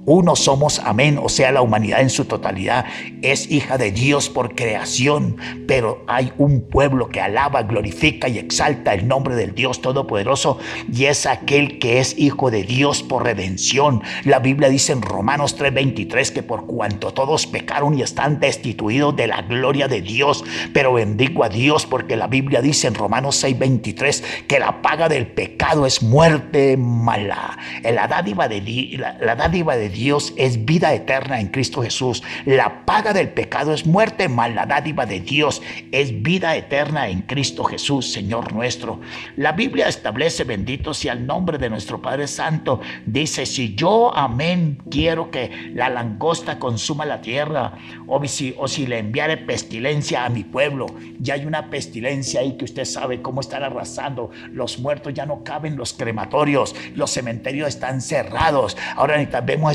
uno 0.07 0.37
somos, 0.37 0.81
amén, 0.85 1.19
o 1.23 1.29
sea, 1.29 1.53
la 1.53 1.63
humanidad 1.63 2.01
en 2.01 2.11
su 2.11 2.25
totalidad 2.25 2.87
es 3.23 3.51
hija 3.51 3.79
de 3.79 3.91
Dios 3.91 4.29
por 4.29 4.55
creación, 4.55 5.37
pero 5.67 6.05
hay 6.07 6.33
un 6.39 6.63
pueblo 6.63 7.09
que 7.09 7.21
alaba, 7.21 7.63
glorifica 7.63 8.29
y 8.29 8.39
exalta 8.39 8.95
el 8.95 9.07
nombre 9.07 9.35
del 9.35 9.55
Dios 9.55 9.81
Todopoderoso 9.83 10.59
y 10.93 11.05
es 11.05 11.27
aquel 11.27 11.79
que 11.79 12.01
es 12.01 12.19
hijo 12.19 12.51
de 12.51 12.65
Dios 12.65 13.03
por 13.03 13.25
redención. 13.25 14.03
La 14.25 14.39
Biblia 14.39 14.69
dice 14.69 14.93
en 14.93 15.03
Romanos 15.03 15.57
3:23 15.57 16.31
que 16.33 16.43
por 16.43 16.67
cuanto 16.67 17.13
todos 17.13 17.47
pecaron 17.47 17.99
y 17.99 18.03
están 18.03 18.41
destituidos 18.41 19.17
de 19.17 19.27
la 19.27 19.43
gloria 19.43 19.89
de 19.89 20.01
Dios, 20.01 20.45
pero 20.73 20.93
bendigo 20.93 21.45
a 21.45 21.49
Dios 21.49 21.87
porque 21.87 22.17
la 22.17 22.27
Biblia 22.27 22.63
dice 22.63 22.87
en 22.87 22.95
Romanos 22.95 23.43
6:23 23.43 24.23
que 24.47 24.59
la 24.59 24.83
paga 24.83 25.09
del 25.09 25.27
pecado 25.27 25.87
es 25.87 26.03
muerte 26.03 26.77
mala. 26.77 27.59
La 27.83 28.07
dádiva 28.09 28.49
de, 28.49 28.61
la, 28.97 29.37
de 29.37 29.89
Dios 29.99 30.33
es 30.37 30.65
vida 30.65 30.95
eterna 30.95 31.41
en 31.41 31.49
Cristo 31.49 31.83
Jesús. 31.83 32.23
La 32.45 32.87
paga 32.87 33.13
del 33.13 33.31
pecado 33.31 33.75
es 33.75 33.85
muerte, 33.85 34.29
mas 34.29 34.55
la 34.55 34.65
dádiva 34.65 35.07
de 35.07 35.19
Dios 35.19 35.61
es 35.91 36.23
vida 36.23 36.55
eterna 36.55 37.09
en 37.09 37.23
Cristo 37.23 37.65
Jesús, 37.65 38.13
Señor 38.13 38.53
nuestro. 38.53 39.01
La 39.35 39.51
Biblia 39.53 39.89
establece, 39.89 40.45
bendito 40.45 40.95
sea 40.95 41.15
el 41.15 41.27
nombre 41.27 41.59
de 41.59 41.69
nuestro 41.69 42.01
Padre 42.01 42.29
Santo. 42.29 42.81
Dice, 43.07 43.45
si 43.45 43.75
yo, 43.75 44.17
amén, 44.17 44.79
quiero 44.89 45.33
que 45.33 45.73
la 45.75 45.91
langosta 45.91 46.61
consuma 46.61 47.05
la 47.05 47.21
tierra, 47.21 47.73
o 48.07 48.25
si, 48.27 48.55
o 48.57 48.69
si 48.69 48.87
le 48.87 48.99
enviare 48.99 49.37
pestilencia 49.37 50.25
a 50.25 50.29
mi 50.29 50.45
pueblo, 50.45 50.87
ya 51.19 51.35
hay 51.35 51.45
una 51.45 51.71
pestilencia 51.71 52.41
ahí 52.41 52.57
que 52.57 52.67
usted 52.67 52.85
sabe 52.85 53.21
cómo 53.21 53.41
están 53.41 53.65
arrasando. 53.65 54.31
Los 54.53 54.79
muertos 54.79 55.13
ya 55.13 55.27
no 55.27 55.43
caben 55.43 55.77
los 55.77 55.93
crematorios, 55.93 56.77
los 56.95 57.11
cementerios 57.11 57.69
están 57.69 58.01
cerrados. 58.01 58.77
Ahora 58.95 59.17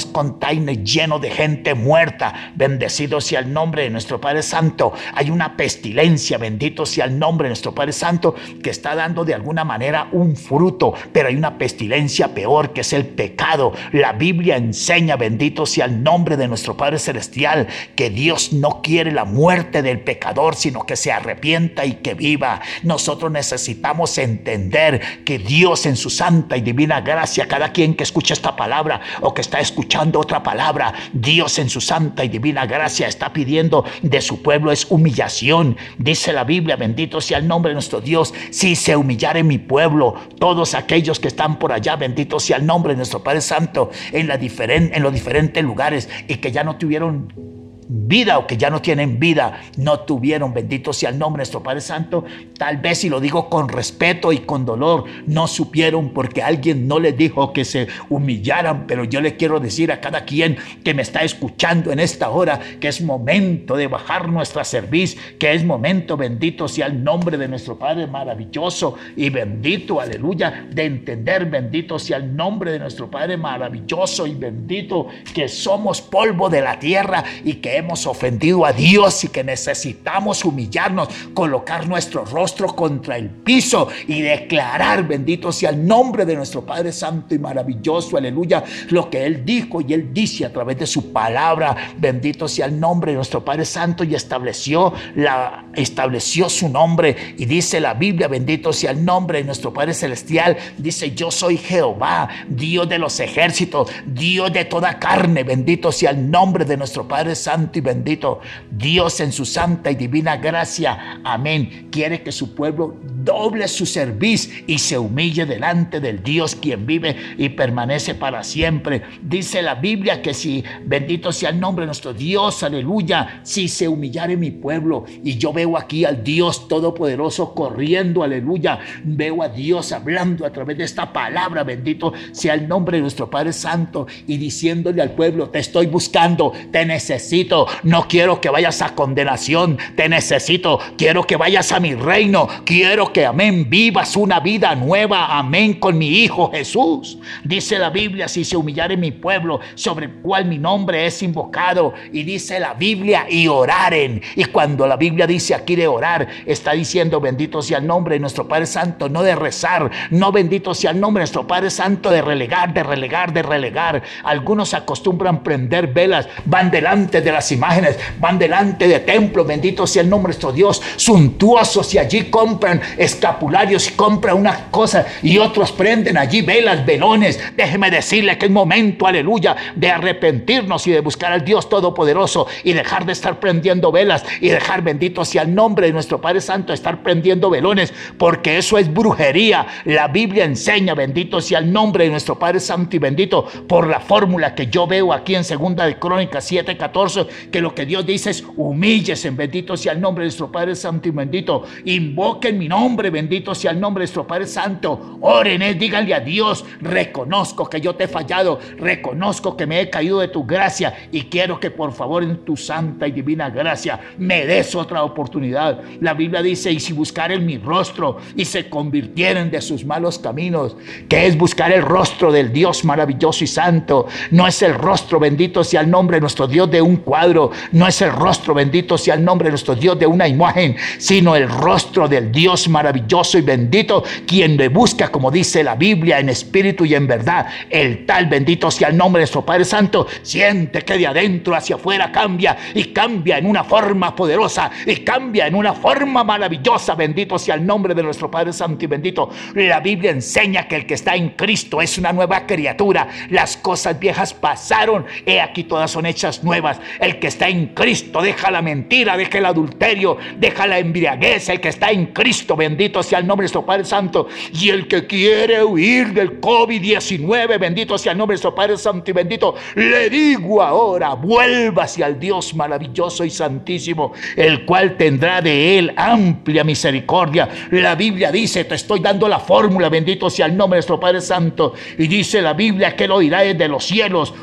vemos 0.03 0.05
container 0.05 0.83
lleno 0.83 1.19
de 1.19 1.29
gente 1.29 1.74
muerta. 1.74 2.51
Bendecido 2.55 3.22
sea 3.22 3.39
el 3.39 3.53
nombre 3.53 3.83
de 3.83 3.89
nuestro 3.89 4.19
Padre 4.19 4.43
Santo. 4.43 4.93
Hay 5.13 5.29
una 5.29 5.55
pestilencia, 5.55 6.38
bendito 6.38 6.86
sea 6.86 7.05
el 7.05 7.17
nombre 7.17 7.45
de 7.45 7.50
nuestro 7.50 7.74
Padre 7.74 7.93
Santo, 7.93 8.36
que 8.62 8.69
está 8.69 8.95
dando 8.95 9.25
de 9.25 9.33
alguna 9.33 9.63
manera 9.63 10.07
un 10.12 10.36
fruto, 10.36 10.93
pero 11.12 11.29
hay 11.29 11.36
una 11.36 11.57
pestilencia 11.57 12.33
peor 12.33 12.74
que 12.74 12.81
es 12.81 12.93
el 12.93 13.05
pecado. 13.05 13.74
La 13.91 14.13
Biblia 14.13 14.57
enseña, 14.57 15.15
bendito 15.15 15.65
sea 15.65 15.86
el 15.86 16.03
nombre 16.03 16.38
de 16.38 16.48
nuestro 16.48 16.75
Padre 16.75 17.00
Celestial, 17.00 17.67
que 17.95 18.10
Dios 18.10 18.53
no 18.53 18.81
quiere 18.81 19.12
la 19.12 19.25
muerte 19.25 19.81
del 19.81 20.00
pecador, 20.00 20.55
sino 20.55 20.86
que 20.86 20.95
se 20.95 21.12
arrepienta 21.12 21.86
y 21.86 21.95
que 21.95 22.13
viva. 22.13 22.62
Nosotros 22.83 23.31
necesitamos 23.31 24.17
entender 24.17 25.01
que 25.25 25.39
Dios 25.39 25.86
en 25.86 25.95
su 25.95 26.10
santa 26.10 26.57
y 26.57 26.62
divina 26.62 27.01
gracia, 27.01 27.48
cada 27.48 27.72
quien 27.72 27.95
que 27.95 28.03
escucha 28.03 28.33
esta 28.33 28.55
palabra 28.55 29.01
o 29.22 29.33
que 29.33 29.41
está 29.41 29.60
escuchando, 29.60 29.93
otra 30.16 30.44
palabra. 30.44 30.94
Dios 31.14 31.60
en 31.60 31.70
su 31.70 31.82
santa 31.82 32.24
y 32.24 32.30
divina 32.30 32.66
gracia 32.66 33.08
está 33.08 33.32
pidiendo 33.32 33.86
de 34.02 34.22
su 34.22 34.42
pueblo 34.42 34.72
es 34.72 34.88
humillación. 34.90 35.78
Dice 35.98 36.34
la 36.34 36.44
Biblia, 36.44 36.76
bendito 36.76 37.22
sea 37.22 37.38
el 37.38 37.48
nombre 37.48 37.70
de 37.70 37.76
nuestro 37.76 38.02
Dios. 38.02 38.34
Si 38.52 38.76
se 38.76 38.96
humillare 38.96 39.44
mi 39.44 39.58
pueblo, 39.58 40.16
todos 40.40 40.74
aquellos 40.74 41.20
que 41.20 41.28
están 41.28 41.60
por 41.60 41.72
allá, 41.72 41.96
bendito 41.96 42.40
sea 42.40 42.58
el 42.58 42.66
nombre 42.66 42.94
de 42.94 42.98
nuestro 42.98 43.24
Padre 43.24 43.42
Santo 43.42 43.92
en, 44.12 44.28
la 44.28 44.36
en 44.36 45.04
los 45.04 45.14
diferentes 45.14 45.64
lugares 45.64 46.10
y 46.28 46.36
que 46.36 46.52
ya 46.52 46.64
no 46.64 46.76
tuvieron 46.76 47.52
vida 47.88 48.38
o 48.38 48.48
que 48.48 48.58
ya 48.58 48.70
no 48.70 48.82
tienen 48.82 49.20
vida, 49.20 49.62
no 49.78 50.02
tuvieron, 50.02 50.54
bendito 50.54 50.94
sea 50.94 51.10
el 51.10 51.20
nombre 51.20 51.40
de 51.40 51.44
nuestro 51.44 51.63
Padre 51.63 51.82
Santo, 51.82 52.25
tal 52.58 52.78
vez 52.78 53.00
si 53.00 53.10
lo 53.10 53.20
digo 53.20 53.50
con 53.50 53.70
respeto 53.70 54.32
y 54.32 54.40
con 54.40 54.66
dolor, 54.66 55.06
no 55.28 55.48
supieron 55.48 56.10
porque 56.10 56.42
alguien 56.42 56.88
no 56.88 57.00
les 57.00 57.18
dijo 57.18 57.54
que 57.54 57.66
se 57.66 57.88
humillaran, 58.10 58.88
pero 58.88 59.04
yo 59.04 59.22
le 59.22 59.36
quiero 59.36 59.60
decir 59.60 59.92
a 59.92 60.02
cada 60.02 60.25
quien 60.25 60.58
que 60.84 60.94
me 60.94 61.02
está 61.02 61.24
escuchando 61.24 61.92
en 61.92 62.00
esta 62.00 62.30
hora 62.30 62.60
que 62.80 62.88
es 62.88 63.02
momento 63.02 63.75
de 63.75 63.88
bajar 63.88 64.30
nuestra 64.30 64.63
cerviz, 64.63 65.18
que 65.38 65.54
es 65.54 65.63
momento, 65.63 66.18
bendito 66.18 66.68
sea 66.68 66.88
el 66.88 67.04
nombre 67.04 67.38
de 67.38 67.48
nuestro 67.48 67.78
Padre 67.78 68.08
maravilloso 68.08 68.96
y 69.16 69.30
bendito, 69.30 70.00
aleluya, 70.00 70.68
de 70.72 70.86
entender, 70.86 71.46
bendito 71.46 72.00
sea 72.00 72.18
el 72.18 72.36
nombre 72.36 72.72
de 72.72 72.80
nuestro 72.80 73.10
Padre 73.10 73.38
maravilloso 73.38 74.28
y 74.28 74.36
bendito, 74.36 75.08
que 75.34 75.48
somos 75.48 76.02
polvo 76.02 76.50
de 76.50 76.62
la 76.62 76.80
tierra 76.80 77.24
y 77.44 77.56
que 77.56 77.73
hemos 77.77 78.06
ofendido 78.08 78.65
a 78.65 78.74
Dios 78.74 79.24
y 79.24 79.27
que 79.30 79.44
necesitamos 79.44 80.46
humillarnos, 80.46 81.10
colocar 81.34 81.88
nuestro 81.88 82.25
rostro 82.25 82.68
contra 82.75 83.18
el 83.18 83.30
piso 83.30 83.88
y 84.08 84.22
declarar, 84.22 85.08
bendito 85.08 85.51
sea 85.51 85.72
el 85.72 85.86
nombre 85.86 86.25
de 86.25 86.36
nuestro 86.36 86.65
Padre 86.65 86.92
Santo 86.92 87.36
y 87.36 87.39
maravilloso, 87.39 88.18
aleluya, 88.18 88.63
lo 88.89 89.10
que 89.10 89.25
Él 89.25 89.46
dijo 89.46 89.82
y 89.82 89.94
Él 89.94 90.13
dice 90.13 90.46
a 90.46 90.53
través 90.53 90.77
de 90.77 90.88
su 90.88 91.12
palabra, 91.12 91.75
bendito 91.98 92.48
sea 92.48 92.65
el 92.65 92.80
nombre 92.80 93.12
de 93.12 93.18
nuestro 93.18 93.44
Padre 93.44 93.65
Santo 93.65 94.03
y 94.03 94.15
estableció, 94.15 94.94
la, 95.15 95.65
estableció 95.75 96.50
su 96.50 96.70
nombre 96.70 97.36
y 97.38 97.46
dice 97.46 97.80
la 97.80 97.94
Biblia, 97.94 98.27
bendito 98.27 98.74
sea 98.74 98.92
el 98.92 99.03
nombre 99.03 99.39
de 99.39 99.46
nuestro 99.46 99.74
Padre 99.74 99.94
Celestial, 99.94 100.58
dice 100.77 101.12
yo 101.12 101.32
soy 101.32 101.58
Jehová, 101.58 102.30
Dios 102.48 102.88
de 102.89 103.00
los 103.00 103.20
ejércitos, 103.20 103.89
Dios 104.06 104.51
de 104.53 104.65
toda 104.65 105.00
carne, 105.00 105.44
bendito 105.44 105.92
sea 105.92 106.12
el 106.12 106.30
nombre 106.30 106.65
de 106.65 106.77
nuestro 106.77 107.08
Padre 107.08 107.36
Santo 107.36 107.62
y 107.74 107.82
bendito. 107.82 108.39
Dios 108.72 109.20
en 109.20 109.32
su 109.32 109.46
santa 109.46 109.91
y 109.91 109.96
divina 109.96 110.38
gracia, 110.38 111.22
amén, 111.24 111.89
quiere 111.91 112.22
que 112.22 112.32
su 112.32 112.55
pueblo 112.55 112.96
doble 113.24 113.67
su 113.67 113.86
servicio 113.86 114.63
y 114.67 114.79
se 114.79 114.98
humille 114.98 115.46
delante 115.46 116.00
del 116.00 116.24
Dios 116.24 116.55
quien 116.55 116.86
vive 116.86 117.15
y 117.38 117.50
permanece 117.50 118.15
para 118.15 118.43
siempre. 118.43 119.01
Dice 119.22 119.62
la 119.62 119.75
Biblia 119.75 120.22
que 120.22 120.34
si 120.34 120.63
bendito 120.86 121.32
sea 121.32 121.50
el 121.50 121.60
nombre 121.60 121.84
de 121.84 121.88
nuestro 121.88 122.13
Dios, 122.13 122.63
aleluya, 122.63 123.41
si 123.43 123.67
se 123.67 123.88
humillare 123.88 124.36
mi 124.36 124.51
pueblo 124.51 125.05
y 125.24 125.38
yo 125.38 125.53
veo 125.53 125.77
aquí 125.77 126.05
al 126.05 126.24
Dios 126.24 126.67
todopoderoso 126.67 127.53
corriendo, 127.53 128.24
aleluya, 128.24 128.79
veo 129.03 129.43
a 129.43 129.50
Dios 129.50 129.91
hablando 129.91 130.46
a 130.46 130.51
través 130.51 130.77
de 130.77 130.84
esta 130.84 131.12
palabra, 131.13 131.63
bendito 131.63 132.13
sea 132.32 132.53
el 132.53 132.67
nombre 132.67 132.98
de 132.98 133.01
nuestro 133.01 133.29
Padre 133.29 133.53
Santo 133.53 134.08
y 134.27 134.38
diciéndole 134.38 135.01
al 135.01 135.12
pueblo, 135.12 135.50
te 135.50 135.60
estoy 135.60 135.88
buscando, 135.88 136.51
te 136.72 136.86
necesito 136.86 137.52
no 137.83 138.07
quiero 138.07 138.41
que 138.41 138.50
vayas 138.50 138.81
a 138.81 138.95
condenación, 138.95 139.77
te 139.95 140.10
necesito, 140.10 140.79
quiero 140.98 141.24
que 141.24 141.38
vayas 141.38 141.72
a 141.72 141.79
mi 141.79 141.95
reino, 141.95 142.48
quiero 142.65 143.12
que, 143.13 143.25
amén, 143.25 143.69
vivas 143.69 144.15
una 144.15 144.39
vida 144.39 144.75
nueva, 144.75 145.38
amén, 145.38 145.75
con 145.75 145.98
mi 145.98 146.07
Hijo 146.07 146.51
Jesús. 146.51 147.17
Dice 147.43 147.79
la 147.79 147.89
Biblia, 147.89 148.27
si 148.27 148.43
se 148.43 148.57
humillare 148.57 148.98
mi 148.98 149.12
pueblo, 149.12 149.60
sobre 149.75 150.05
el 150.05 150.13
cual 150.13 150.45
mi 150.45 150.57
nombre 150.57 151.05
es 151.05 151.22
invocado, 151.24 151.93
y 152.12 152.24
dice 152.24 152.60
la 152.60 152.74
Biblia, 152.74 153.25
y 153.29 153.48
oraren. 153.48 154.22
Y 154.36 154.45
cuando 154.45 154.88
la 154.88 154.98
Biblia 154.98 155.27
dice 155.27 155.55
aquí 155.55 155.75
de 155.75 155.88
orar, 155.88 156.27
está 156.45 156.74
diciendo, 156.74 157.19
bendito 157.19 157.62
sea 157.62 157.77
el 157.77 157.88
nombre 157.88 158.15
de 158.15 158.19
nuestro 158.19 158.48
Padre 158.48 158.65
Santo, 158.65 159.10
no 159.10 159.24
de 159.24 159.36
rezar, 159.36 159.89
no 160.10 160.31
bendito 160.31 160.74
sea 160.74 160.91
el 160.91 161.00
nombre 161.00 161.22
de 161.22 161.24
nuestro 161.24 161.48
Padre 161.48 161.69
Santo 161.69 162.10
de 162.10 162.22
relegar, 162.22 162.74
de 162.74 162.83
relegar, 162.83 163.33
de 163.33 163.43
relegar. 163.43 164.03
Algunos 164.24 164.74
acostumbran 164.74 165.43
prender 165.43 165.88
velas, 165.88 166.27
van 166.45 166.72
delante 166.72 167.22
de 167.22 167.31
la 167.31 167.41
imágenes, 167.52 167.98
van 168.20 168.40
delante 168.40 168.88
de 168.88 169.00
templos, 169.00 169.46
bendito 169.46 169.86
sea 169.86 170.02
el 170.02 170.10
nombre 170.10 170.32
de 170.32 170.34
nuestro 170.34 170.52
Dios, 170.52 170.82
suntuosos 170.96 171.94
y 171.94 171.98
allí 171.98 172.24
compran 172.26 172.82
escapularios 172.98 173.90
y 173.90 173.92
compran 173.94 174.38
una 174.38 174.72
cosa 174.72 175.06
y 175.22 175.38
otros 175.38 175.72
prenden 175.72 176.18
allí 176.18 176.42
velas, 176.42 176.86
velones. 176.86 177.40
Déjeme 177.56 177.92
decirle 177.92 178.38
que 178.38 178.46
es 178.46 178.52
momento, 178.52 179.08
aleluya, 179.08 179.56
de 179.76 179.90
arrepentirnos 179.90 180.88
y 180.88 180.92
de 180.92 181.02
buscar 181.02 181.32
al 181.32 181.44
Dios 181.44 181.70
Todopoderoso 181.70 182.48
y 182.64 182.74
dejar 182.74 183.06
de 183.06 183.14
estar 183.14 183.40
prendiendo 183.40 183.92
velas 183.92 184.24
y 184.40 184.50
dejar 184.50 184.82
bendito 184.82 185.26
sea 185.26 185.44
el 185.44 185.54
nombre 185.54 185.88
de 185.88 185.94
nuestro 185.94 186.22
Padre 186.22 186.42
Santo, 186.42 186.74
estar 186.74 187.04
prendiendo 187.04 187.50
velones, 187.50 187.94
porque 188.18 188.58
eso 188.58 188.78
es 188.78 188.92
brujería. 188.94 189.66
La 189.86 190.08
Biblia 190.08 190.46
enseña, 190.46 190.94
bendito 190.94 191.42
sea 191.42 191.60
el 191.60 191.72
nombre 191.72 192.06
de 192.06 192.12
nuestro 192.12 192.38
Padre 192.38 192.60
Santo 192.60 192.96
y 192.96 193.00
bendito, 193.00 193.46
por 193.68 193.88
la 193.88 194.00
fórmula 194.00 194.56
que 194.56 194.68
yo 194.68 194.88
veo 194.88 195.14
aquí 195.14 195.36
en 195.36 195.44
Segunda 195.44 195.86
de 195.86 195.98
Crónicas 195.98 196.50
7:14, 196.52 197.28
que 197.52 197.62
lo 197.62 197.74
que 197.74 197.86
Dios 197.86 198.06
dice 198.06 198.32
es 198.32 198.44
humíllese, 198.56 199.30
bendito 199.32 199.75
sea 199.78 199.94
el 199.94 200.02
nombre 200.02 200.24
de 200.24 200.28
nuestro 200.28 200.52
Padre 200.52 200.75
Santo 200.75 201.08
y 201.08 201.12
bendito. 201.12 201.63
Invoquen 201.86 202.58
mi 202.58 202.68
nombre, 202.68 203.10
bendito 203.10 203.54
sea 203.56 203.72
el 203.72 203.80
nombre 203.80 204.02
de 204.02 204.06
nuestro 204.06 204.28
Padre 204.28 204.48
Santo. 204.48 205.18
Oren, 205.22 205.62
eh, 205.62 205.74
díganle 205.74 206.13
a 206.13 206.20
Dios, 206.20 206.66
reconozco 206.82 207.70
que 207.70 207.82
yo 207.82 207.96
te 207.96 208.06
he 208.06 208.08
fallado, 208.08 208.60
reconozco 208.78 209.56
que 209.56 209.66
me 209.66 209.82
he 209.82 209.90
caído 209.90 210.20
de 210.20 210.28
tu 210.28 210.46
gracia 210.46 210.94
y 211.12 211.24
quiero 211.24 211.60
que 211.60 211.72
por 211.72 211.94
favor 211.94 212.24
en 212.24 212.38
tu 212.46 212.56
santa 212.56 213.08
y 213.08 213.12
divina 213.12 213.50
gracia 213.50 214.00
me 214.18 214.46
des 214.46 214.75
otra 214.75 215.04
oportunidad. 215.04 215.82
La 216.02 216.13
Biblia 216.13 216.42
dice, 216.42 216.72
y 216.72 216.80
si 216.80 216.94
buscaren 216.94 217.46
mi 217.46 217.58
rostro 217.58 218.18
y 218.36 218.46
se 218.46 218.70
convirtieren 218.70 219.52
de 219.52 219.62
sus 219.62 219.86
malos 219.86 220.20
caminos, 220.20 220.75
que 221.08 221.25
es 221.25 221.38
buscar 221.38 221.72
el 221.72 221.82
rostro 221.82 222.32
del 222.32 222.52
Dios 222.52 222.84
maravilloso 222.86 223.44
y 223.44 223.48
santo, 223.48 224.08
no 224.32 224.48
es 224.48 224.62
el 224.62 224.74
rostro, 224.74 225.20
bendito 225.20 225.63
sea 225.63 225.82
el 225.82 225.90
nombre 225.90 226.18
de 226.18 226.22
nuestro 226.22 226.48
Dios 226.48 226.70
de 226.70 226.82
un 226.82 226.98
cuadro, 226.98 227.23
no 227.72 227.88
es 227.88 228.01
el 228.01 228.12
rostro, 228.12 228.53
bendito 228.53 228.98
sea 228.98 229.15
el 229.15 229.24
nombre 229.24 229.46
de 229.46 229.51
nuestro 229.51 229.75
Dios 229.75 229.98
de 229.98 230.06
una 230.06 230.27
imagen, 230.27 230.75
sino 230.98 231.36
el 231.36 231.50
rostro 231.50 232.08
del 232.08 232.32
Dios 232.32 232.68
maravilloso 232.68 233.38
y 233.38 233.42
bendito, 233.42 234.03
quien 234.27 234.58
le 234.58 234.70
busca, 234.70 235.10
como 235.10 235.32
dice 235.32 235.63
la 235.63 235.75
Biblia, 235.75 236.20
en 236.20 236.30
espíritu 236.30 236.86
y 236.86 236.96
en 236.96 237.08
verdad. 237.08 237.48
El 237.70 238.06
tal 238.06 238.27
bendito 238.27 238.70
sea 238.72 238.89
el 238.89 238.98
nombre 238.98 239.20
de 239.20 239.24
nuestro 239.24 239.46
Padre 239.46 239.65
Santo, 239.65 240.08
siente 240.22 240.82
que 240.82 240.98
de 240.98 241.08
adentro 241.08 241.56
hacia 241.56 241.75
afuera 241.75 242.12
cambia 242.12 242.58
y 242.74 242.86
cambia 242.86 243.38
en 243.38 243.46
una 243.46 243.63
forma 243.63 244.15
poderosa 244.15 244.72
y 244.86 244.98
cambia 244.98 245.48
en 245.48 245.56
una 245.56 245.74
forma 245.74 246.24
maravillosa. 246.24 246.96
Bendito 246.96 247.39
sea 247.39 247.56
el 247.56 247.65
nombre 247.65 247.94
de 247.94 248.03
nuestro 248.03 248.30
Padre 248.30 248.53
Santo 248.53 248.84
y 248.84 248.88
bendito. 248.88 249.30
La 249.56 249.80
Biblia 249.80 250.12
enseña 250.12 250.68
que 250.68 250.75
el 250.75 250.86
que 250.86 250.96
está 250.96 251.15
en 251.15 251.30
Cristo 251.30 251.82
es 251.82 251.98
una 251.98 252.12
nueva 252.12 252.46
criatura. 252.46 253.08
Las 253.30 253.58
cosas 253.58 254.00
viejas 254.00 254.34
pasaron, 254.34 255.06
he 255.25 255.39
aquí 255.42 255.63
todas 255.63 255.92
son 255.92 256.06
hechas 256.06 256.44
nuevas. 256.44 256.80
Que 257.20 257.27
está 257.27 257.50
en 257.50 257.67
Cristo 257.67 258.22
deja 258.22 258.51
la 258.51 258.62
mentira, 258.62 259.17
deja 259.17 259.38
el 259.38 259.46
adulterio, 259.46 260.17
deja 260.38 260.67
la 260.67 260.79
embriaguez. 260.79 261.50
El 261.50 261.60
que 261.60 261.70
está 261.70 261.91
en 261.91 262.08
Cristo, 262.08 262.55
bendito 262.55 263.03
sea 263.03 263.20
el 263.20 263.27
nombre 263.27 263.43
de 263.43 263.46
nuestro 263.46 263.65
Padre 263.65 263.86
Santo. 263.86 264.27
Y 264.53 264.70
el 264.70 264.88
que 264.88 265.05
quiere 265.08 265.63
huir 265.63 266.13
del 266.13 266.39
COVID-19, 266.39 267.60
bendito 267.60 267.98
sea 267.98 268.12
el 268.12 268.17
nombre 268.17 268.34
de 268.34 268.38
nuestro 268.38 268.55
Padre 268.55 268.77
Santo 268.77 269.12
y 269.12 269.13
bendito, 269.13 269.55
le 269.75 270.10
digo 270.10 270.62
ahora, 270.62 271.13
vuelva 271.13 271.84
hacia 271.84 272.08
el 272.08 272.20
Dios 272.20 272.53
maravilloso 272.55 273.24
y 273.24 273.29
santísimo, 273.29 274.13
el 274.36 274.65
cual 274.65 274.98
tendrá 274.98 275.41
de 275.41 275.79
él 275.79 275.93
amplia 275.96 276.63
misericordia. 276.63 277.50
La 277.72 277.96
Biblia 277.96 278.32
dice, 278.32 278.65
te 278.65 278.75
estoy 278.75 279.00
dando 279.00 279.27
la 279.27 279.39
fórmula, 279.39 279.89
bendito 279.89 280.29
sea 280.29 280.46
el 280.46 280.58
nombre 280.58 280.77
de 280.77 280.79
nuestro 280.79 281.00
Padre 281.00 281.22
Santo. 281.22 281.74
Y 281.98 282.08
dice 282.08 282.41
la 282.41 282.53
Biblia 282.53 282.96
que 282.96 283.08
lo 283.08 283.20
dirá 283.20 283.41
desde 283.41 283.67
los 283.67 283.84
cielos. 283.84 284.34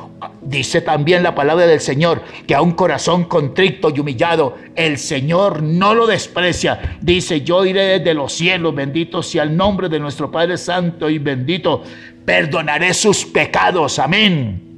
Dice 0.42 0.80
también 0.80 1.22
la 1.22 1.34
palabra 1.34 1.66
del 1.66 1.80
Señor 1.80 2.22
que 2.46 2.54
a 2.54 2.62
un 2.62 2.72
corazón 2.72 3.24
contrito 3.24 3.90
y 3.94 4.00
humillado 4.00 4.56
el 4.74 4.98
Señor 4.98 5.62
no 5.62 5.94
lo 5.94 6.06
desprecia. 6.06 6.98
Dice, 7.00 7.42
yo 7.42 7.64
iré 7.64 7.98
desde 7.98 8.14
los 8.14 8.32
cielos, 8.32 8.74
bendito 8.74 9.22
sea 9.22 9.42
el 9.44 9.56
nombre 9.56 9.88
de 9.88 10.00
nuestro 10.00 10.30
Padre 10.30 10.56
Santo 10.56 11.08
y 11.08 11.18
bendito. 11.18 11.82
Perdonaré 12.24 12.94
sus 12.94 13.24
pecados. 13.24 13.98
Amén. 13.98 14.69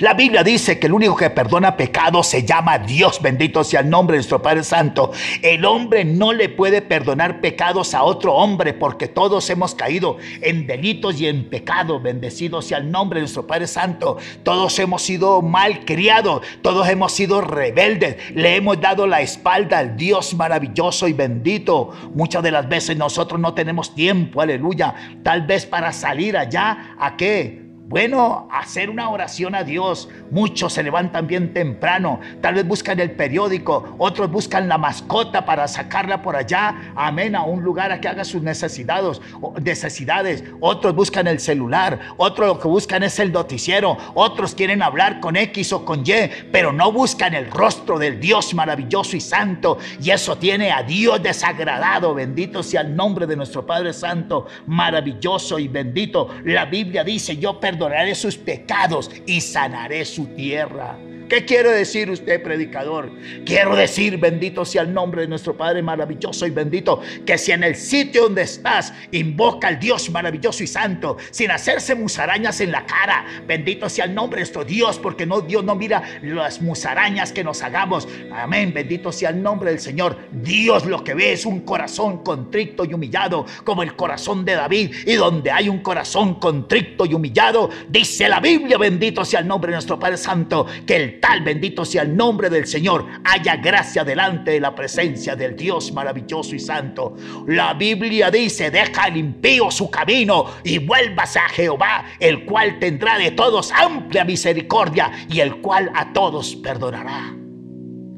La 0.00 0.14
Biblia 0.14 0.42
dice 0.42 0.78
que 0.78 0.86
el 0.86 0.92
único 0.92 1.16
que 1.16 1.30
perdona 1.30 1.76
pecados 1.76 2.26
se 2.26 2.44
llama 2.44 2.78
Dios, 2.78 3.20
bendito 3.22 3.62
sea 3.62 3.80
el 3.80 3.90
nombre 3.90 4.14
de 4.14 4.18
nuestro 4.18 4.42
Padre 4.42 4.64
Santo. 4.64 5.12
El 5.40 5.64
hombre 5.64 6.04
no 6.04 6.32
le 6.32 6.48
puede 6.48 6.82
perdonar 6.82 7.40
pecados 7.40 7.94
a 7.94 8.02
otro 8.02 8.34
hombre 8.34 8.72
porque 8.72 9.08
todos 9.08 9.48
hemos 9.50 9.74
caído 9.74 10.16
en 10.40 10.66
delitos 10.66 11.20
y 11.20 11.28
en 11.28 11.48
pecado. 11.48 12.00
Bendecido 12.00 12.60
sea 12.62 12.78
el 12.78 12.90
nombre 12.90 13.18
de 13.18 13.22
nuestro 13.22 13.46
Padre 13.46 13.66
Santo. 13.66 14.16
Todos 14.42 14.78
hemos 14.78 15.02
sido 15.02 15.42
mal 15.42 15.84
criados, 15.84 16.42
todos 16.62 16.88
hemos 16.88 17.12
sido 17.12 17.40
rebeldes. 17.40 18.16
Le 18.34 18.56
hemos 18.56 18.80
dado 18.80 19.06
la 19.06 19.20
espalda 19.20 19.78
al 19.78 19.96
Dios 19.96 20.34
maravilloso 20.34 21.08
y 21.08 21.12
bendito. 21.12 21.90
Muchas 22.14 22.42
de 22.42 22.50
las 22.50 22.68
veces 22.68 22.96
nosotros 22.96 23.40
no 23.40 23.54
tenemos 23.54 23.94
tiempo, 23.94 24.40
aleluya. 24.40 24.94
Tal 25.22 25.42
vez 25.42 25.66
para 25.66 25.92
salir 25.92 26.36
allá, 26.36 26.96
¿a 26.98 27.16
qué? 27.16 27.63
Bueno, 27.86 28.48
hacer 28.50 28.88
una 28.88 29.10
oración 29.10 29.54
a 29.54 29.62
Dios. 29.62 30.08
Muchos 30.30 30.72
se 30.72 30.82
levantan 30.82 31.26
bien 31.26 31.52
temprano. 31.52 32.18
Tal 32.40 32.54
vez 32.54 32.66
buscan 32.66 32.98
el 32.98 33.10
periódico. 33.10 33.94
Otros 33.98 34.30
buscan 34.30 34.70
la 34.70 34.78
mascota 34.78 35.44
para 35.44 35.68
sacarla 35.68 36.22
por 36.22 36.34
allá. 36.34 36.92
Amén. 36.96 37.36
A 37.36 37.42
un 37.42 37.62
lugar 37.62 37.92
a 37.92 38.00
que 38.00 38.08
haga 38.08 38.24
sus 38.24 38.40
necesidades. 38.40 39.20
necesidades. 39.62 40.44
Otros 40.60 40.94
buscan 40.94 41.26
el 41.26 41.40
celular. 41.40 42.00
Otros 42.16 42.48
lo 42.48 42.58
que 42.58 42.68
buscan 42.68 43.02
es 43.02 43.18
el 43.18 43.30
noticiero. 43.30 43.98
Otros 44.14 44.54
quieren 44.54 44.82
hablar 44.82 45.20
con 45.20 45.36
X 45.36 45.74
o 45.74 45.84
con 45.84 46.00
Y. 46.00 46.30
Pero 46.50 46.72
no 46.72 46.90
buscan 46.90 47.34
el 47.34 47.50
rostro 47.50 47.98
del 47.98 48.18
Dios 48.18 48.54
maravilloso 48.54 49.14
y 49.14 49.20
santo. 49.20 49.76
Y 50.02 50.10
eso 50.10 50.38
tiene 50.38 50.72
a 50.72 50.82
Dios 50.82 51.22
desagradado. 51.22 52.14
Bendito 52.14 52.62
sea 52.62 52.80
el 52.80 52.96
nombre 52.96 53.26
de 53.26 53.36
nuestro 53.36 53.66
Padre 53.66 53.92
Santo. 53.92 54.46
Maravilloso 54.68 55.58
y 55.58 55.68
bendito. 55.68 56.30
La 56.44 56.64
Biblia 56.64 57.04
dice, 57.04 57.36
yo 57.36 57.60
perdonaré 57.74 58.14
sus 58.14 58.36
pecados 58.36 59.10
y 59.26 59.40
sanaré 59.40 60.04
su 60.04 60.26
tierra. 60.26 60.96
¿Qué 61.28 61.44
quiere 61.44 61.70
decir 61.70 62.10
usted, 62.10 62.42
predicador? 62.42 63.10
Quiero 63.46 63.74
decir, 63.74 64.18
bendito 64.18 64.64
sea 64.64 64.82
el 64.82 64.92
nombre 64.92 65.22
de 65.22 65.28
nuestro 65.28 65.56
Padre 65.56 65.82
maravilloso 65.82 66.46
y 66.46 66.50
bendito, 66.50 67.00
que 67.24 67.38
si 67.38 67.52
en 67.52 67.64
el 67.64 67.76
sitio 67.76 68.24
donde 68.24 68.42
estás 68.42 68.92
invoca 69.10 69.68
al 69.68 69.78
Dios 69.78 70.10
maravilloso 70.10 70.62
y 70.62 70.66
santo, 70.66 71.16
sin 71.30 71.50
hacerse 71.50 71.94
musarañas 71.94 72.60
en 72.60 72.72
la 72.72 72.84
cara, 72.84 73.24
bendito 73.46 73.88
sea 73.88 74.04
el 74.04 74.14
nombre 74.14 74.38
de 74.38 74.42
nuestro 74.42 74.64
Dios, 74.64 74.98
porque 74.98 75.24
no, 75.24 75.40
Dios 75.40 75.64
no 75.64 75.74
mira 75.74 76.02
las 76.22 76.60
musarañas 76.60 77.32
que 77.32 77.42
nos 77.42 77.62
hagamos. 77.62 78.06
Amén, 78.32 78.72
bendito 78.74 79.10
sea 79.10 79.30
el 79.30 79.42
nombre 79.42 79.70
del 79.70 79.80
Señor. 79.80 80.18
Dios 80.30 80.84
lo 80.84 81.02
que 81.02 81.14
ve 81.14 81.32
es 81.32 81.46
un 81.46 81.60
corazón 81.60 82.22
contrito 82.22 82.84
y 82.84 82.92
humillado, 82.92 83.46
como 83.64 83.82
el 83.82 83.96
corazón 83.96 84.44
de 84.44 84.54
David. 84.54 84.94
Y 85.06 85.14
donde 85.14 85.50
hay 85.50 85.68
un 85.68 85.78
corazón 85.78 86.34
contrito 86.34 87.06
y 87.06 87.14
humillado, 87.14 87.70
dice 87.88 88.28
la 88.28 88.40
Biblia, 88.40 88.76
bendito 88.76 89.24
sea 89.24 89.40
el 89.40 89.48
nombre 89.48 89.70
de 89.70 89.76
nuestro 89.76 89.98
Padre 89.98 90.16
Santo, 90.16 90.66
que 90.86 90.96
el 90.96 91.20
bendito 91.42 91.84
sea 91.84 92.02
el 92.02 92.16
nombre 92.16 92.50
del 92.50 92.66
Señor, 92.66 93.06
haya 93.24 93.56
gracia 93.56 94.04
delante 94.04 94.52
de 94.52 94.60
la 94.60 94.74
presencia 94.74 95.34
del 95.34 95.56
Dios 95.56 95.92
maravilloso 95.92 96.54
y 96.54 96.58
santo. 96.58 97.16
La 97.46 97.74
Biblia 97.74 98.30
dice, 98.30 98.70
deja 98.70 99.08
el 99.08 99.16
impío 99.16 99.70
su 99.70 99.90
camino 99.90 100.46
y 100.62 100.78
vuélvase 100.78 101.38
a 101.38 101.48
Jehová, 101.48 102.04
el 102.20 102.44
cual 102.44 102.78
tendrá 102.78 103.18
de 103.18 103.32
todos 103.32 103.72
amplia 103.72 104.24
misericordia 104.24 105.10
y 105.28 105.40
el 105.40 105.56
cual 105.56 105.90
a 105.94 106.12
todos 106.12 106.56
perdonará. 106.56 107.34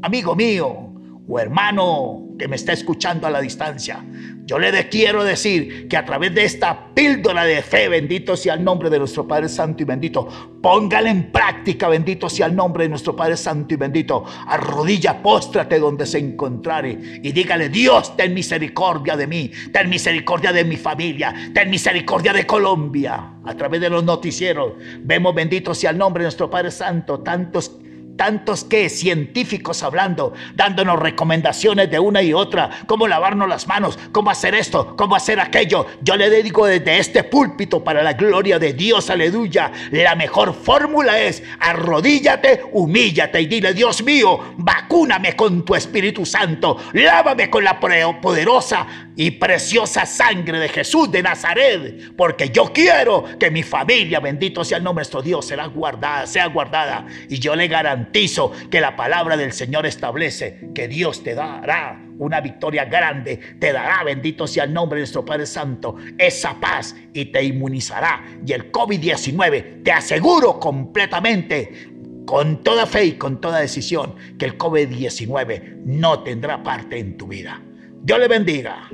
Amigo 0.03 0.35
mío 0.35 0.93
o 1.29 1.41
hermano 1.41 2.27
que 2.39 2.49
me 2.49 2.57
está 2.57 2.73
escuchando 2.73 3.27
a 3.27 3.31
la 3.31 3.41
distancia, 3.41 4.05
yo 4.47 4.61
le 4.61 4.89
quiero 4.89 5.25
decir 5.25 5.89
que 5.89 5.97
a 5.97 6.05
través 6.05 6.33
de 6.33 6.45
esta 6.45 6.95
píldora 6.95 7.45
de 7.45 7.63
fe, 7.63 7.89
bendito 7.89 8.37
sea 8.37 8.55
el 8.55 8.63
nombre 8.63 8.89
de 8.89 9.01
nuestro 9.01 9.27
Padre 9.27 9.49
Santo 9.49 9.83
y 9.83 9.87
bendito, 9.87 10.29
póngale 10.63 11.11
en 11.11 11.33
práctica, 11.33 11.89
bendito 11.89 12.31
sea 12.31 12.47
el 12.47 12.55
nombre 12.55 12.85
de 12.85 12.91
nuestro 12.91 13.17
Padre 13.17 13.37
Santo 13.37 13.75
y 13.75 13.77
bendito, 13.77 14.25
arrodilla, 14.47 15.21
póstrate 15.21 15.81
donde 15.81 16.07
se 16.07 16.19
encontrare 16.19 17.21
y 17.23 17.33
dígale, 17.33 17.71
Dios, 17.71 18.17
ten 18.17 18.35
misericordia 18.35 19.17
de 19.17 19.27
mí, 19.27 19.51
ten 19.73 19.91
misericordia 19.91 20.53
de 20.53 20.65
mi 20.65 20.77
familia, 20.77 21.35
ten 21.53 21.69
misericordia 21.69 22.33
de 22.33 22.47
Colombia. 22.47 23.33
A 23.45 23.55
través 23.55 23.81
de 23.81 23.91
los 23.91 24.05
noticieros 24.05 24.75
vemos, 25.01 25.35
bendito 25.35 25.75
sea 25.75 25.91
el 25.91 25.99
nombre 25.99 26.23
de 26.23 26.27
nuestro 26.27 26.49
Padre 26.49 26.71
Santo, 26.71 27.19
tantos 27.19 27.81
tantos 28.17 28.65
que 28.65 28.89
científicos 28.89 29.83
hablando, 29.83 30.33
dándonos 30.55 30.99
recomendaciones 30.99 31.91
de 31.91 31.99
una 31.99 32.23
y 32.23 32.33
otra, 32.33 32.71
cómo 32.87 33.07
lavarnos 33.09 33.49
las 33.49 33.67
manos, 33.67 33.99
cómo 34.13 34.31
hacer 34.31 34.55
esto, 34.55 34.97
cómo 34.97 35.17
hacer 35.17 35.41
aquello. 35.41 35.87
Yo 36.03 36.17
le 36.17 36.31
dedico 36.31 36.67
desde 36.67 36.99
este 36.99 37.25
púlpito 37.25 37.83
para 37.85 38.03
la 38.03 38.15
gloria 38.15 38.59
de 38.59 38.73
Dios, 38.73 39.11
aleluya. 39.11 39.71
La 39.91 40.15
mejor 40.15 40.55
fórmula 40.55 41.21
es 41.21 41.43
arrodíllate, 41.61 42.63
humíllate 42.73 43.41
y 43.41 43.47
dile, 43.47 43.75
Dios 43.75 44.03
mío, 44.03 44.55
vacúname 44.57 45.35
con 45.37 45.65
tu 45.65 45.75
Espíritu 45.75 46.25
Santo, 46.25 46.79
lávame 46.93 47.51
con 47.51 47.65
la 47.65 47.79
poderosa 47.79 49.06
y 49.17 49.33
preciosa 49.33 50.05
sangre 50.05 50.59
de 50.59 50.69
Jesús 50.69 51.11
de 51.11 51.23
Nazaret, 51.23 52.15
porque 52.17 52.51
yo 52.51 52.73
quiero 52.73 53.25
que 53.39 53.51
mi 53.51 53.63
familia, 53.63 54.21
bendito 54.21 54.63
sea 54.65 54.79
el 54.79 54.85
nombre 54.85 55.01
de 55.01 55.07
nuestro 55.07 55.23
Dios, 55.23 55.47
será 55.47 55.67
guardada, 55.67 56.27
sea 56.27 56.47
guardada. 56.47 57.07
Y 57.29 57.39
yo 57.39 57.57
le 57.57 57.67
garantizo 57.67 58.53
que 58.71 58.81
la 58.81 58.95
palabra 58.95 59.37
del 59.37 59.53
Señor 59.53 59.87
establece 59.87 60.71
que 60.75 60.87
Dios 60.87 61.23
te 61.23 61.35
dará 61.35 62.03
una 62.19 62.41
victoria 62.41 62.85
grande, 62.85 63.39
te 63.59 63.73
dará, 63.73 64.03
bendito 64.05 64.47
sea 64.47 64.65
el 64.65 64.73
nombre 64.73 64.99
de 64.99 65.03
nuestro 65.03 65.25
Padre 65.25 65.47
Santo, 65.47 65.97
esa 66.19 66.59
paz 66.61 66.95
y 67.13 67.27
te 67.27 67.43
inmunizará. 67.43 68.25
Y 68.47 68.53
el 68.53 68.71
COVID-19, 68.71 69.83
te 69.83 69.93
aseguro 69.93 70.61
completamente, 70.61 71.91
con 72.27 72.63
toda 72.63 72.87
fe 72.87 73.05
y 73.05 73.13
con 73.13 73.41
toda 73.41 73.61
decisión, 73.61 74.17
que 74.39 74.47
el 74.47 74.59
COVID-19 74.59 75.85
no 75.85 76.23
tendrá 76.23 76.63
parte 76.63 76.99
en 76.99 77.17
tu 77.17 77.29
vida. 77.29 77.63
Dios 78.07 78.21
le 78.21 78.29
bendiga. 78.29 78.89